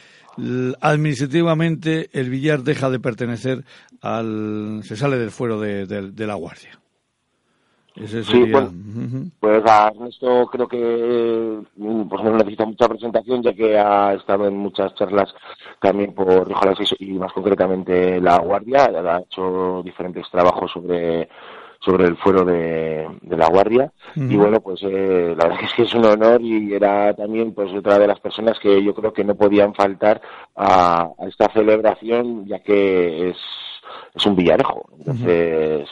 administrativamente 0.82 2.10
el 2.14 2.30
Villar 2.30 2.62
deja 2.64 2.90
de 2.90 3.00
pertenecer 3.00 3.66
al, 4.02 4.82
se 4.84 4.96
sale 4.96 5.18
del 5.18 5.32
fuero 5.32 5.60
de, 5.60 5.86
de 5.86 6.28
la 6.28 6.36
Guardia. 6.36 6.80
Sí, 8.06 8.50
bueno, 8.50 8.72
pues 9.42 9.62
a 9.66 9.90
Ernesto 9.90 10.48
creo 10.48 10.68
que 10.70 11.60
pues 11.76 12.24
no 12.24 12.32
necesita 12.38 12.66
mucha 12.66 12.88
presentación 12.88 13.44
ya 13.44 13.54
que 13.54 13.78
ha 13.78 14.14
estado 14.14 14.48
en 14.48 14.56
muchas 14.56 14.96
charlas 14.96 15.34
también 15.82 16.14
por 16.14 16.48
Rioja 16.48 16.74
y 16.98 17.14
más 17.14 17.34
concretamente 17.34 18.22
La 18.22 18.38
Guardia, 18.40 18.86
ha 18.86 19.20
hecho 19.20 19.82
diferentes 19.84 20.30
trabajos 20.32 20.72
sobre 20.72 21.28
sobre 21.80 22.06
el 22.06 22.18
fuero 22.18 22.44
de, 22.44 23.08
la 23.30 23.48
Guardia. 23.48 23.92
Y 24.16 24.36
bueno 24.36 24.60
pues 24.62 24.82
eh, 24.84 25.36
la 25.38 25.48
verdad 25.48 25.60
es 25.64 25.74
que 25.74 25.84
es 25.84 25.94
un 25.94 26.06
honor 26.06 26.42
y 26.42 26.74
era 26.74 27.14
también 27.14 27.54
pues 27.54 27.72
otra 27.74 27.98
de 27.98 28.08
las 28.08 28.20
personas 28.20 28.60
que 28.60 28.84
yo 28.84 28.94
creo 28.94 29.14
que 29.14 29.24
no 29.24 29.36
podían 29.36 29.74
faltar 29.74 30.22
a, 30.56 31.10
esta 31.28 31.52
celebración 31.54 32.46
ya 32.46 32.60
que 32.60 33.30
es 33.30 33.38
es 34.14 34.26
un 34.26 34.36
villarejo. 34.36 34.90
Entonces 34.98 35.88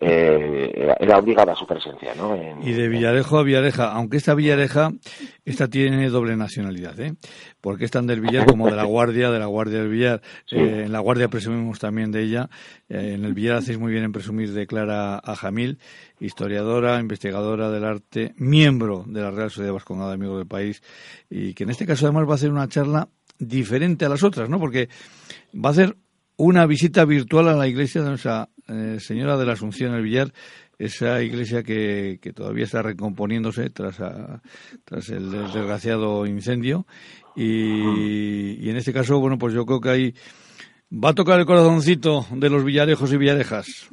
eh, 0.00 0.94
era 1.00 1.18
obligada 1.18 1.54
su 1.54 1.66
presencia. 1.66 2.14
¿no? 2.14 2.36
y 2.62 2.72
de 2.72 2.88
Villarejo 2.88 3.38
a 3.38 3.42
Villareja, 3.42 3.92
aunque 3.92 4.16
esta 4.16 4.34
Villareja, 4.34 4.90
esta 5.44 5.68
tiene 5.68 6.08
doble 6.08 6.36
nacionalidad, 6.36 6.98
¿eh? 7.00 7.14
porque 7.60 7.84
es 7.84 7.90
tan 7.90 8.06
del 8.06 8.20
Villar 8.20 8.46
como 8.46 8.68
de 8.68 8.76
la 8.76 8.84
Guardia, 8.84 9.30
de 9.30 9.38
la 9.38 9.46
Guardia 9.46 9.80
del 9.80 9.88
Villar. 9.88 10.22
Eh, 10.50 10.84
en 10.86 10.92
la 10.92 11.00
Guardia 11.00 11.28
presumimos 11.28 11.78
también 11.78 12.12
de 12.12 12.22
ella. 12.22 12.48
Eh, 12.88 13.14
en 13.14 13.24
el 13.24 13.34
Villar 13.34 13.56
hacéis 13.56 13.78
muy 13.78 13.92
bien 13.92 14.04
en 14.04 14.12
presumir 14.12 14.52
de 14.52 14.66
Clara 14.66 15.18
Ajamil, 15.18 15.78
historiadora, 16.20 17.00
investigadora 17.00 17.70
del 17.70 17.84
arte, 17.84 18.34
miembro 18.36 19.04
de 19.06 19.20
la 19.20 19.30
Real 19.30 19.50
Sociedad 19.50 19.72
Vascongada, 19.72 20.12
amigo 20.12 20.36
del 20.36 20.46
país, 20.46 20.82
y 21.28 21.54
que 21.54 21.64
en 21.64 21.70
este 21.70 21.86
caso 21.86 22.06
además 22.06 22.28
va 22.28 22.32
a 22.32 22.36
hacer 22.36 22.50
una 22.50 22.68
charla 22.68 23.08
diferente 23.38 24.04
a 24.04 24.08
las 24.08 24.22
otras, 24.22 24.48
¿no? 24.48 24.58
Porque 24.58 24.88
va 25.54 25.70
a 25.70 25.72
hacer 25.72 25.96
una 26.36 26.66
visita 26.66 27.04
virtual 27.04 27.48
a 27.48 27.56
la 27.56 27.66
iglesia 27.66 28.02
de 28.02 28.08
nuestra 28.10 28.48
eh, 28.68 28.98
Señora 29.00 29.36
de 29.36 29.46
la 29.46 29.54
Asunción 29.54 29.94
el 29.94 30.02
Villar, 30.02 30.32
esa 30.78 31.22
iglesia 31.22 31.62
que, 31.62 32.18
que 32.22 32.32
todavía 32.32 32.64
está 32.64 32.82
recomponiéndose 32.82 33.70
tras, 33.70 33.96
tras 34.84 35.08
el 35.08 35.30
desgraciado 35.30 36.26
incendio. 36.26 36.86
Y, 37.34 38.64
y, 38.64 38.70
en 38.70 38.76
este 38.76 38.92
caso, 38.92 39.18
bueno, 39.20 39.38
pues 39.38 39.54
yo 39.54 39.64
creo 39.66 39.80
que 39.80 39.90
ahí 39.90 40.14
va 40.92 41.10
a 41.10 41.14
tocar 41.14 41.38
el 41.38 41.46
corazoncito 41.46 42.26
de 42.30 42.50
los 42.50 42.64
villarejos 42.64 43.12
y 43.12 43.16
villarejas. 43.16 43.88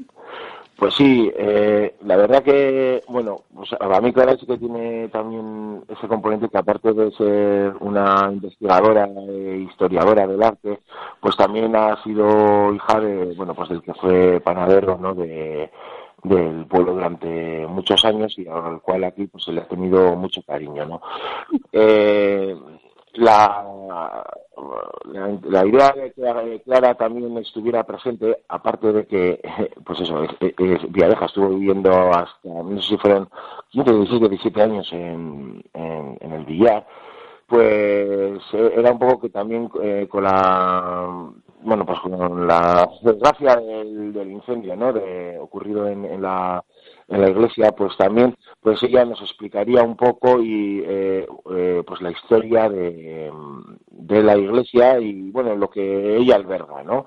Pues 0.77 0.93
sí, 0.93 1.31
eh, 1.37 1.95
la 2.01 2.17
verdad 2.17 2.43
que, 2.43 3.01
bueno, 3.07 3.43
pues 3.53 3.69
a 3.79 4.01
mí 4.01 4.11
Clara 4.11 4.35
sí 4.37 4.45
que 4.45 4.57
tiene 4.57 5.07
también 5.07 5.83
ese 5.87 6.07
componente 6.07 6.49
que 6.49 6.57
aparte 6.57 6.91
de 6.91 7.11
ser 7.11 7.73
una 7.79 8.29
investigadora 8.29 9.07
e 9.07 9.65
historiadora 9.69 10.27
del 10.27 10.43
arte, 10.43 10.79
pues 11.21 11.37
también 11.37 11.73
ha 11.77 12.01
sido 12.03 12.73
hija 12.73 12.99
de, 12.99 13.33
bueno, 13.35 13.55
pues 13.55 13.69
del 13.69 13.81
que 13.81 13.93
fue 13.93 14.41
panadero, 14.41 14.97
¿no? 14.97 15.15
De, 15.15 15.71
del 16.23 16.65
pueblo 16.65 16.93
durante 16.93 17.65
muchos 17.67 18.03
años 18.03 18.37
y 18.37 18.47
al 18.47 18.81
cual 18.81 19.05
aquí 19.05 19.27
pues 19.27 19.43
se 19.45 19.53
le 19.53 19.61
ha 19.61 19.67
tenido 19.67 20.15
mucho 20.15 20.41
cariño, 20.41 20.85
¿no? 20.85 21.01
Eh, 21.71 22.55
la, 23.17 23.65
la, 25.47 25.65
idea 25.65 25.91
de 25.91 26.11
que 26.13 26.61
Clara 26.63 26.95
también 26.95 27.37
estuviera 27.37 27.83
presente, 27.83 28.43
aparte 28.47 28.91
de 28.91 29.05
que, 29.05 29.41
pues 29.85 30.01
eso, 30.01 30.25
Villareja 30.89 31.25
estuvo 31.25 31.49
viviendo 31.49 31.91
hasta, 31.91 32.49
no 32.49 32.81
sé 32.81 32.89
si 32.89 32.97
fueron 32.97 33.29
15, 33.69 33.93
16, 33.93 34.29
17 34.29 34.61
años 34.61 34.87
en, 34.91 35.63
en, 35.73 36.31
el 36.31 36.45
Villar, 36.45 36.85
pues 37.47 38.41
eh, 38.53 38.73
era 38.75 38.91
un 38.91 38.99
poco 38.99 39.21
que 39.21 39.29
también 39.29 39.69
eh, 39.81 40.07
con 40.09 40.23
la 40.23 41.29
bueno 41.61 41.85
pues 41.85 41.99
con 41.99 42.47
la 42.47 42.89
desgracia 43.01 43.55
del, 43.55 44.13
del 44.13 44.31
incendio 44.31 44.75
no 44.75 44.91
de 44.93 45.37
ocurrido 45.39 45.87
en, 45.87 46.05
en 46.05 46.21
la 46.23 46.63
en 47.07 47.21
la 47.21 47.29
iglesia, 47.29 47.71
pues 47.71 47.95
también, 47.97 48.35
pues 48.61 48.81
ella 48.83 49.05
nos 49.05 49.21
explicaría 49.21 49.83
un 49.83 49.95
poco 49.95 50.41
y 50.41 50.83
eh, 50.85 51.27
pues 51.85 52.01
la 52.01 52.11
historia 52.11 52.69
de, 52.69 53.31
de 53.89 54.23
la 54.23 54.37
iglesia 54.37 54.99
y 54.99 55.31
bueno 55.31 55.55
lo 55.55 55.69
que 55.69 56.17
ella 56.17 56.35
alberga, 56.35 56.83
¿no? 56.83 57.05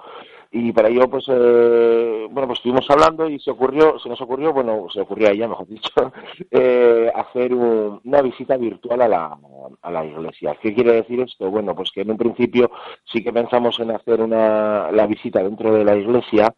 y 0.50 0.72
para 0.72 0.88
ello 0.88 1.08
pues 1.10 1.24
eh, 1.28 2.26
bueno 2.30 2.46
pues 2.48 2.58
estuvimos 2.58 2.88
hablando 2.88 3.28
y 3.28 3.38
se 3.38 3.50
ocurrió 3.50 3.98
se 3.98 4.08
nos 4.08 4.20
ocurrió 4.20 4.52
bueno 4.52 4.86
se 4.90 5.00
ocurrió 5.00 5.28
a 5.28 5.32
ella 5.32 5.46
mejor 5.46 5.66
dicho 5.66 5.90
eh, 6.50 7.10
hacer 7.14 7.54
una 7.54 8.22
visita 8.22 8.56
virtual 8.56 9.02
a 9.02 9.08
la, 9.08 9.38
a 9.82 9.90
la 9.90 10.04
iglesia 10.06 10.56
qué 10.60 10.74
quiere 10.74 10.94
decir 10.94 11.20
esto 11.20 11.50
bueno 11.50 11.74
pues 11.74 11.90
que 11.90 12.00
en 12.00 12.10
un 12.12 12.16
principio 12.16 12.70
sí 13.04 13.22
que 13.22 13.32
pensamos 13.32 13.78
en 13.80 13.90
hacer 13.90 14.22
una 14.22 14.90
la 14.90 15.06
visita 15.06 15.42
dentro 15.42 15.74
de 15.74 15.84
la 15.84 15.96
iglesia 15.96 16.54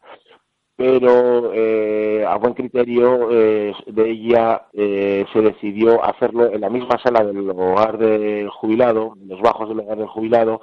pero 0.81 1.53
eh, 1.53 2.25
a 2.27 2.37
buen 2.37 2.55
criterio 2.55 3.31
eh, 3.31 3.75
de 3.87 4.11
ella 4.11 4.63
eh, 4.73 5.27
se 5.31 5.43
decidió 5.43 6.03
hacerlo 6.03 6.51
en 6.51 6.63
la 6.63 6.71
misma 6.71 6.99
sala 7.05 7.23
del 7.23 7.51
hogar 7.51 7.99
del 7.99 8.49
jubilado, 8.49 9.15
los 9.27 9.43
bajos 9.43 9.69
del 9.69 9.81
hogar 9.81 9.99
del 9.99 10.07
jubilado, 10.07 10.63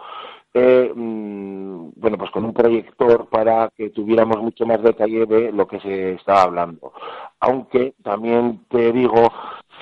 mm, 0.55 1.89
bueno, 1.97 2.17
pues 2.17 2.31
con 2.31 2.45
un 2.45 2.53
proyector 2.53 3.27
para 3.29 3.69
que 3.77 3.91
tuviéramos 3.91 4.41
mucho 4.41 4.65
más 4.65 4.81
detalle 4.81 5.27
de 5.27 5.51
lo 5.51 5.67
que 5.67 5.79
se 5.81 6.13
estaba 6.13 6.41
hablando. 6.41 6.93
Aunque 7.39 7.93
también 8.01 8.61
te 8.69 8.91
digo 8.91 9.31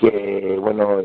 que, 0.01 0.57
bueno, 0.59 1.01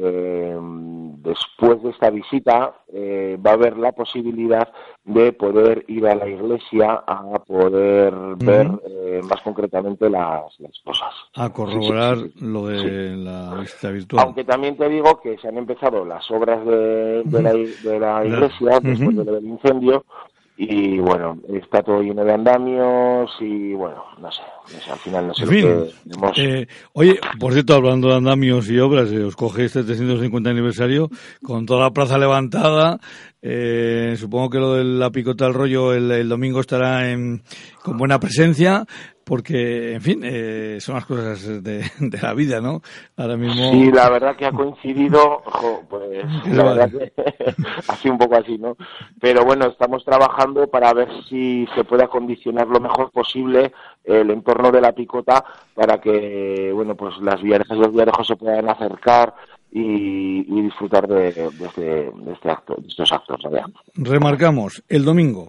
después 1.23 1.83
de 1.83 1.91
esta 1.91 2.11
visita 2.11 2.75
va 2.93 3.51
a 3.51 3.55
haber 3.55 3.77
la 3.77 3.93
posibilidad 3.93 4.69
de 5.05 5.33
poder 5.33 5.85
ir 5.89 6.07
a 6.07 6.15
la 6.15 6.29
iglesia 6.29 7.03
a 7.07 7.39
poder 7.47 8.15
ver 8.37 8.69
eh, 8.87 9.21
más 9.29 9.41
concretamente 9.43 10.11
las, 10.11 10.57
cosas. 10.85 11.15
A 11.35 11.51
corroborar 11.51 12.19
lo 12.41 12.67
de 12.67 13.17
la 13.17 13.55
visita 13.61 13.91
virtual. 13.91 14.27
Aunque 14.27 14.45
también 14.45 14.77
te 14.77 14.89
digo 14.89 15.21
que 15.21 15.39
se 15.39 15.49
han 15.49 15.57
empezado 15.57 16.05
las 16.05 16.31
obras 16.31 16.65
de, 16.65 17.23
la, 17.31 17.53
de 17.53 18.01
la, 18.01 18.25
iglesia 18.25 18.79
después 18.81 19.17
del 19.27 19.45
incendio 19.47 20.05
y 20.63 20.99
bueno, 20.99 21.39
está 21.49 21.83
todo 21.83 22.03
lleno 22.03 22.23
de 22.23 22.35
andamios 22.35 23.31
y 23.41 23.73
bueno, 23.73 24.05
no 24.21 24.31
sé, 24.31 24.43
al 24.91 24.99
final 24.99 25.29
no 25.29 25.35
sé 25.35 25.47
lo 25.47 26.33
que 26.33 26.61
eh, 26.61 26.69
oye, 26.93 27.19
por 27.39 27.55
cierto, 27.55 27.77
hablando 27.77 28.09
de 28.09 28.17
andamios 28.17 28.69
y 28.69 28.79
obras, 28.79 29.11
eh, 29.11 29.25
os 29.25 29.37
coge 29.37 29.65
este 29.65 29.85
350 29.85 30.51
aniversario 30.51 31.09
con 31.43 31.65
toda 31.65 31.85
la 31.85 31.93
plaza 31.93 32.19
levantada, 32.19 33.01
eh, 33.43 34.15
supongo 34.17 34.51
que 34.51 34.59
lo 34.59 34.75
de 34.75 34.85
la 34.85 35.11
picota 35.11 35.47
del 35.47 35.55
rollo 35.55 35.93
el, 35.95 36.11
el 36.11 36.29
domingo 36.29 36.61
estará 36.61 37.11
en, 37.11 37.43
con 37.83 37.97
buena 37.97 38.21
presencia 38.21 38.85
porque, 39.31 39.93
en 39.95 40.01
fin, 40.01 40.23
eh, 40.25 40.79
son 40.81 40.97
las 40.97 41.07
cosas 41.07 41.63
de, 41.63 41.85
la 42.21 42.35
vida, 42.35 42.61
¿no? 42.61 42.83
Ahora 43.17 43.37
mismo... 43.37 43.71
Sí, 43.71 43.93
la 43.93 44.11
verdad 44.11 44.35
que 44.35 44.45
ha 44.45 44.51
coincidido, 44.51 45.45
pues 45.89 46.03
la 46.53 46.65
verdad 46.65 46.91
que 46.91 47.13
sido 48.03 48.15
un 48.15 48.19
poco 48.19 48.35
así, 48.35 48.59
¿no? 48.59 48.77
Pero 49.21 49.45
bueno, 49.45 49.67
estamos 49.69 50.05
trabajando 50.05 50.67
para 50.67 50.93
ver 50.95 51.09
si 51.29 51.65
se 51.77 51.85
puede 51.85 52.03
acondicionar 52.03 52.67
lo 52.67 52.81
mejor 52.81 53.13
posible 53.13 53.73
el 54.03 54.33
entorno 54.33 54.73
de 54.73 54.81
la 54.81 54.91
picota 54.91 55.45
para 55.75 56.01
que, 56.01 56.73
bueno, 56.75 56.97
pues 56.97 57.15
las 57.23 57.41
viarejas 57.41 57.77
y 57.77 57.81
los 57.81 57.93
viarejos 57.93 58.27
se 58.27 58.35
puedan 58.35 58.69
acercar 58.69 59.33
y, 59.73 60.63
disfrutar 60.63 61.07
de, 61.07 61.29
este, 61.29 61.83
de, 61.83 62.33
este, 62.33 62.51
acto, 62.51 62.77
de 62.79 62.89
estos 62.89 63.13
actos. 63.13 63.41
Remarcamos, 63.95 64.83
el 64.89 65.05
domingo, 65.05 65.49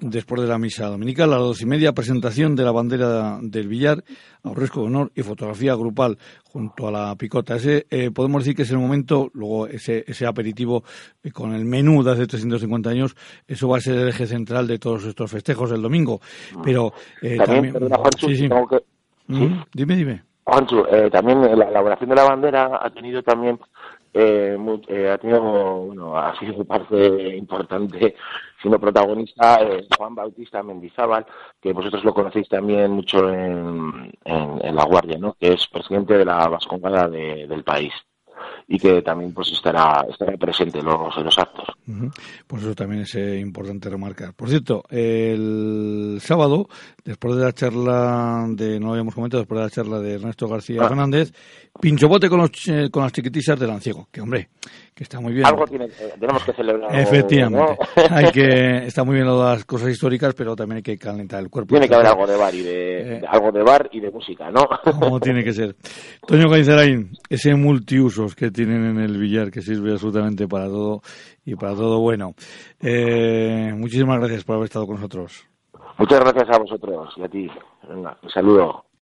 después 0.00 0.40
de 0.40 0.48
la 0.48 0.58
misa 0.58 0.86
dominical, 0.86 1.32
a 1.32 1.36
las 1.36 1.46
dos 1.46 1.62
y 1.62 1.66
media, 1.66 1.92
presentación 1.92 2.56
de 2.56 2.64
la 2.64 2.72
bandera 2.72 3.38
del 3.42 3.68
billar, 3.68 4.02
aurresco 4.42 4.80
de 4.80 4.86
honor 4.86 5.12
y 5.14 5.22
fotografía 5.22 5.74
grupal 5.74 6.18
junto 6.44 6.88
a 6.88 6.90
la 6.90 7.14
picota. 7.16 7.56
Ese 7.56 7.86
eh, 7.90 8.10
podemos 8.10 8.42
decir 8.42 8.56
que 8.56 8.62
es 8.62 8.70
el 8.70 8.78
momento, 8.78 9.30
luego 9.34 9.66
ese, 9.66 10.04
ese 10.06 10.26
aperitivo 10.26 10.82
eh, 11.22 11.30
con 11.30 11.54
el 11.54 11.64
menú 11.64 12.02
de 12.02 12.12
hace 12.12 12.26
350 12.26 12.90
años, 12.90 13.16
eso 13.46 13.68
va 13.68 13.78
a 13.78 13.80
ser 13.80 13.96
el 13.96 14.08
eje 14.08 14.26
central 14.26 14.66
de 14.66 14.78
todos 14.78 15.04
estos 15.04 15.30
festejos 15.30 15.70
del 15.70 15.82
domingo. 15.82 16.20
Pero 16.64 16.92
eh, 17.22 17.36
también, 17.36 17.74
sí, 18.18 18.36
sí. 18.36 18.48
Dime, 19.72 19.96
dime. 19.96 20.29
Juancho, 20.50 20.84
también 21.10 21.42
la 21.58 21.66
elaboración 21.66 22.10
de 22.10 22.16
la 22.16 22.24
bandera 22.24 22.80
ha 22.82 22.90
tenido 22.90 23.22
también 23.22 23.58
eh, 24.12 24.56
ha 25.12 25.18
tenido, 25.18 25.40
bueno, 25.40 26.16
ha 26.18 26.36
sido 26.38 26.64
parte 26.66 27.36
importante 27.36 28.16
sino 28.60 28.78
protagonista 28.78 29.62
eh, 29.62 29.86
Juan 29.96 30.14
Bautista 30.14 30.62
Mendizábal, 30.62 31.24
que 31.60 31.72
vosotros 31.72 32.04
lo 32.04 32.12
conocéis 32.12 32.48
también 32.48 32.90
mucho 32.90 33.32
en, 33.32 34.12
en, 34.24 34.76
La 34.76 34.84
Guardia, 34.84 35.16
¿no? 35.16 35.34
que 35.38 35.54
es 35.54 35.66
presidente 35.68 36.18
de 36.18 36.24
la 36.24 36.46
Vascongada 36.48 37.08
del 37.08 37.64
país. 37.64 37.94
y 38.68 38.78
que 38.78 39.02
también 39.02 39.32
pues 39.32 39.50
estará 39.52 40.04
estará 40.08 40.36
presente 40.36 40.80
en 40.80 40.86
los, 40.86 41.16
en 41.16 41.24
los 41.24 41.38
actos. 41.38 41.66
Pues 42.46 42.62
eso 42.62 42.74
también 42.74 43.02
es 43.02 43.14
eh, 43.14 43.38
importante 43.38 43.88
remarcar. 43.88 44.34
Por 44.34 44.48
cierto, 44.48 44.84
el 44.90 46.18
sábado, 46.20 46.68
después 47.04 47.36
de 47.36 47.44
la 47.44 47.52
charla 47.52 48.46
de, 48.50 48.80
no 48.80 48.92
habíamos 48.92 49.14
comentado, 49.14 49.42
después 49.42 49.58
de 49.58 49.64
la 49.64 49.70
charla 49.70 49.98
de 50.00 50.14
Ernesto 50.14 50.48
García 50.48 50.80
ah. 50.82 50.88
Fernández, 50.88 51.32
pinchobote 51.80 52.28
con, 52.28 52.40
los, 52.40 52.50
eh, 52.68 52.88
con 52.90 53.02
las 53.02 53.12
chiquitisas 53.12 53.58
del 53.58 53.70
Anciego, 53.70 54.08
que 54.10 54.20
hombre, 54.20 54.48
que 54.94 55.04
está 55.04 55.20
muy 55.20 55.32
bien. 55.32 55.46
Algo 55.46 55.64
tiene, 55.66 55.86
eh, 55.86 56.14
tenemos 56.18 56.44
que 56.44 56.52
celebrar. 56.52 56.98
Efectivamente. 56.98 57.76
hay 58.10 58.30
que, 58.32 58.86
está 58.86 59.04
muy 59.04 59.14
bien 59.14 59.26
las 59.26 59.64
cosas 59.64 59.90
históricas, 59.90 60.34
pero 60.34 60.56
también 60.56 60.78
hay 60.78 60.82
que 60.82 60.98
calentar 60.98 61.40
el 61.40 61.50
cuerpo. 61.50 61.70
Tiene 61.70 61.88
que 61.88 61.94
haber 61.94 62.08
algo 62.08 62.26
de 62.26 62.36
bar 62.36 62.54
y 62.54 62.62
de, 62.62 63.22
algo 63.28 63.52
de 63.52 63.62
bar 63.62 63.88
y 63.92 64.00
de 64.00 64.10
música, 64.10 64.50
¿no? 64.50 64.68
Como 64.98 65.20
tiene 65.20 65.44
que 65.44 65.52
ser. 65.52 65.76
Toño 66.26 66.50
Caizarain, 66.50 67.10
ese 67.28 67.54
multiusos 67.54 68.34
que 68.34 68.50
tienen 68.50 68.84
en 68.84 68.98
el 68.98 69.18
billar 69.18 69.50
que 69.50 69.62
sirve 69.62 69.92
absolutamente 69.92 70.46
para 70.48 70.66
todo 70.66 71.02
y 71.50 71.56
para 71.56 71.74
todo 71.74 71.98
bueno. 72.00 72.34
Eh, 72.80 73.72
muchísimas 73.76 74.20
gracias 74.20 74.44
por 74.44 74.56
haber 74.56 74.66
estado 74.66 74.86
con 74.86 74.96
nosotros. 74.96 75.48
Muchas 75.98 76.20
gracias 76.20 76.48
a 76.50 76.58
vosotros 76.58 77.12
y 77.16 77.22
a 77.22 77.28
ti. 77.28 77.50
Venga, 77.88 78.16
un 78.22 78.30
saludo. 78.30 78.84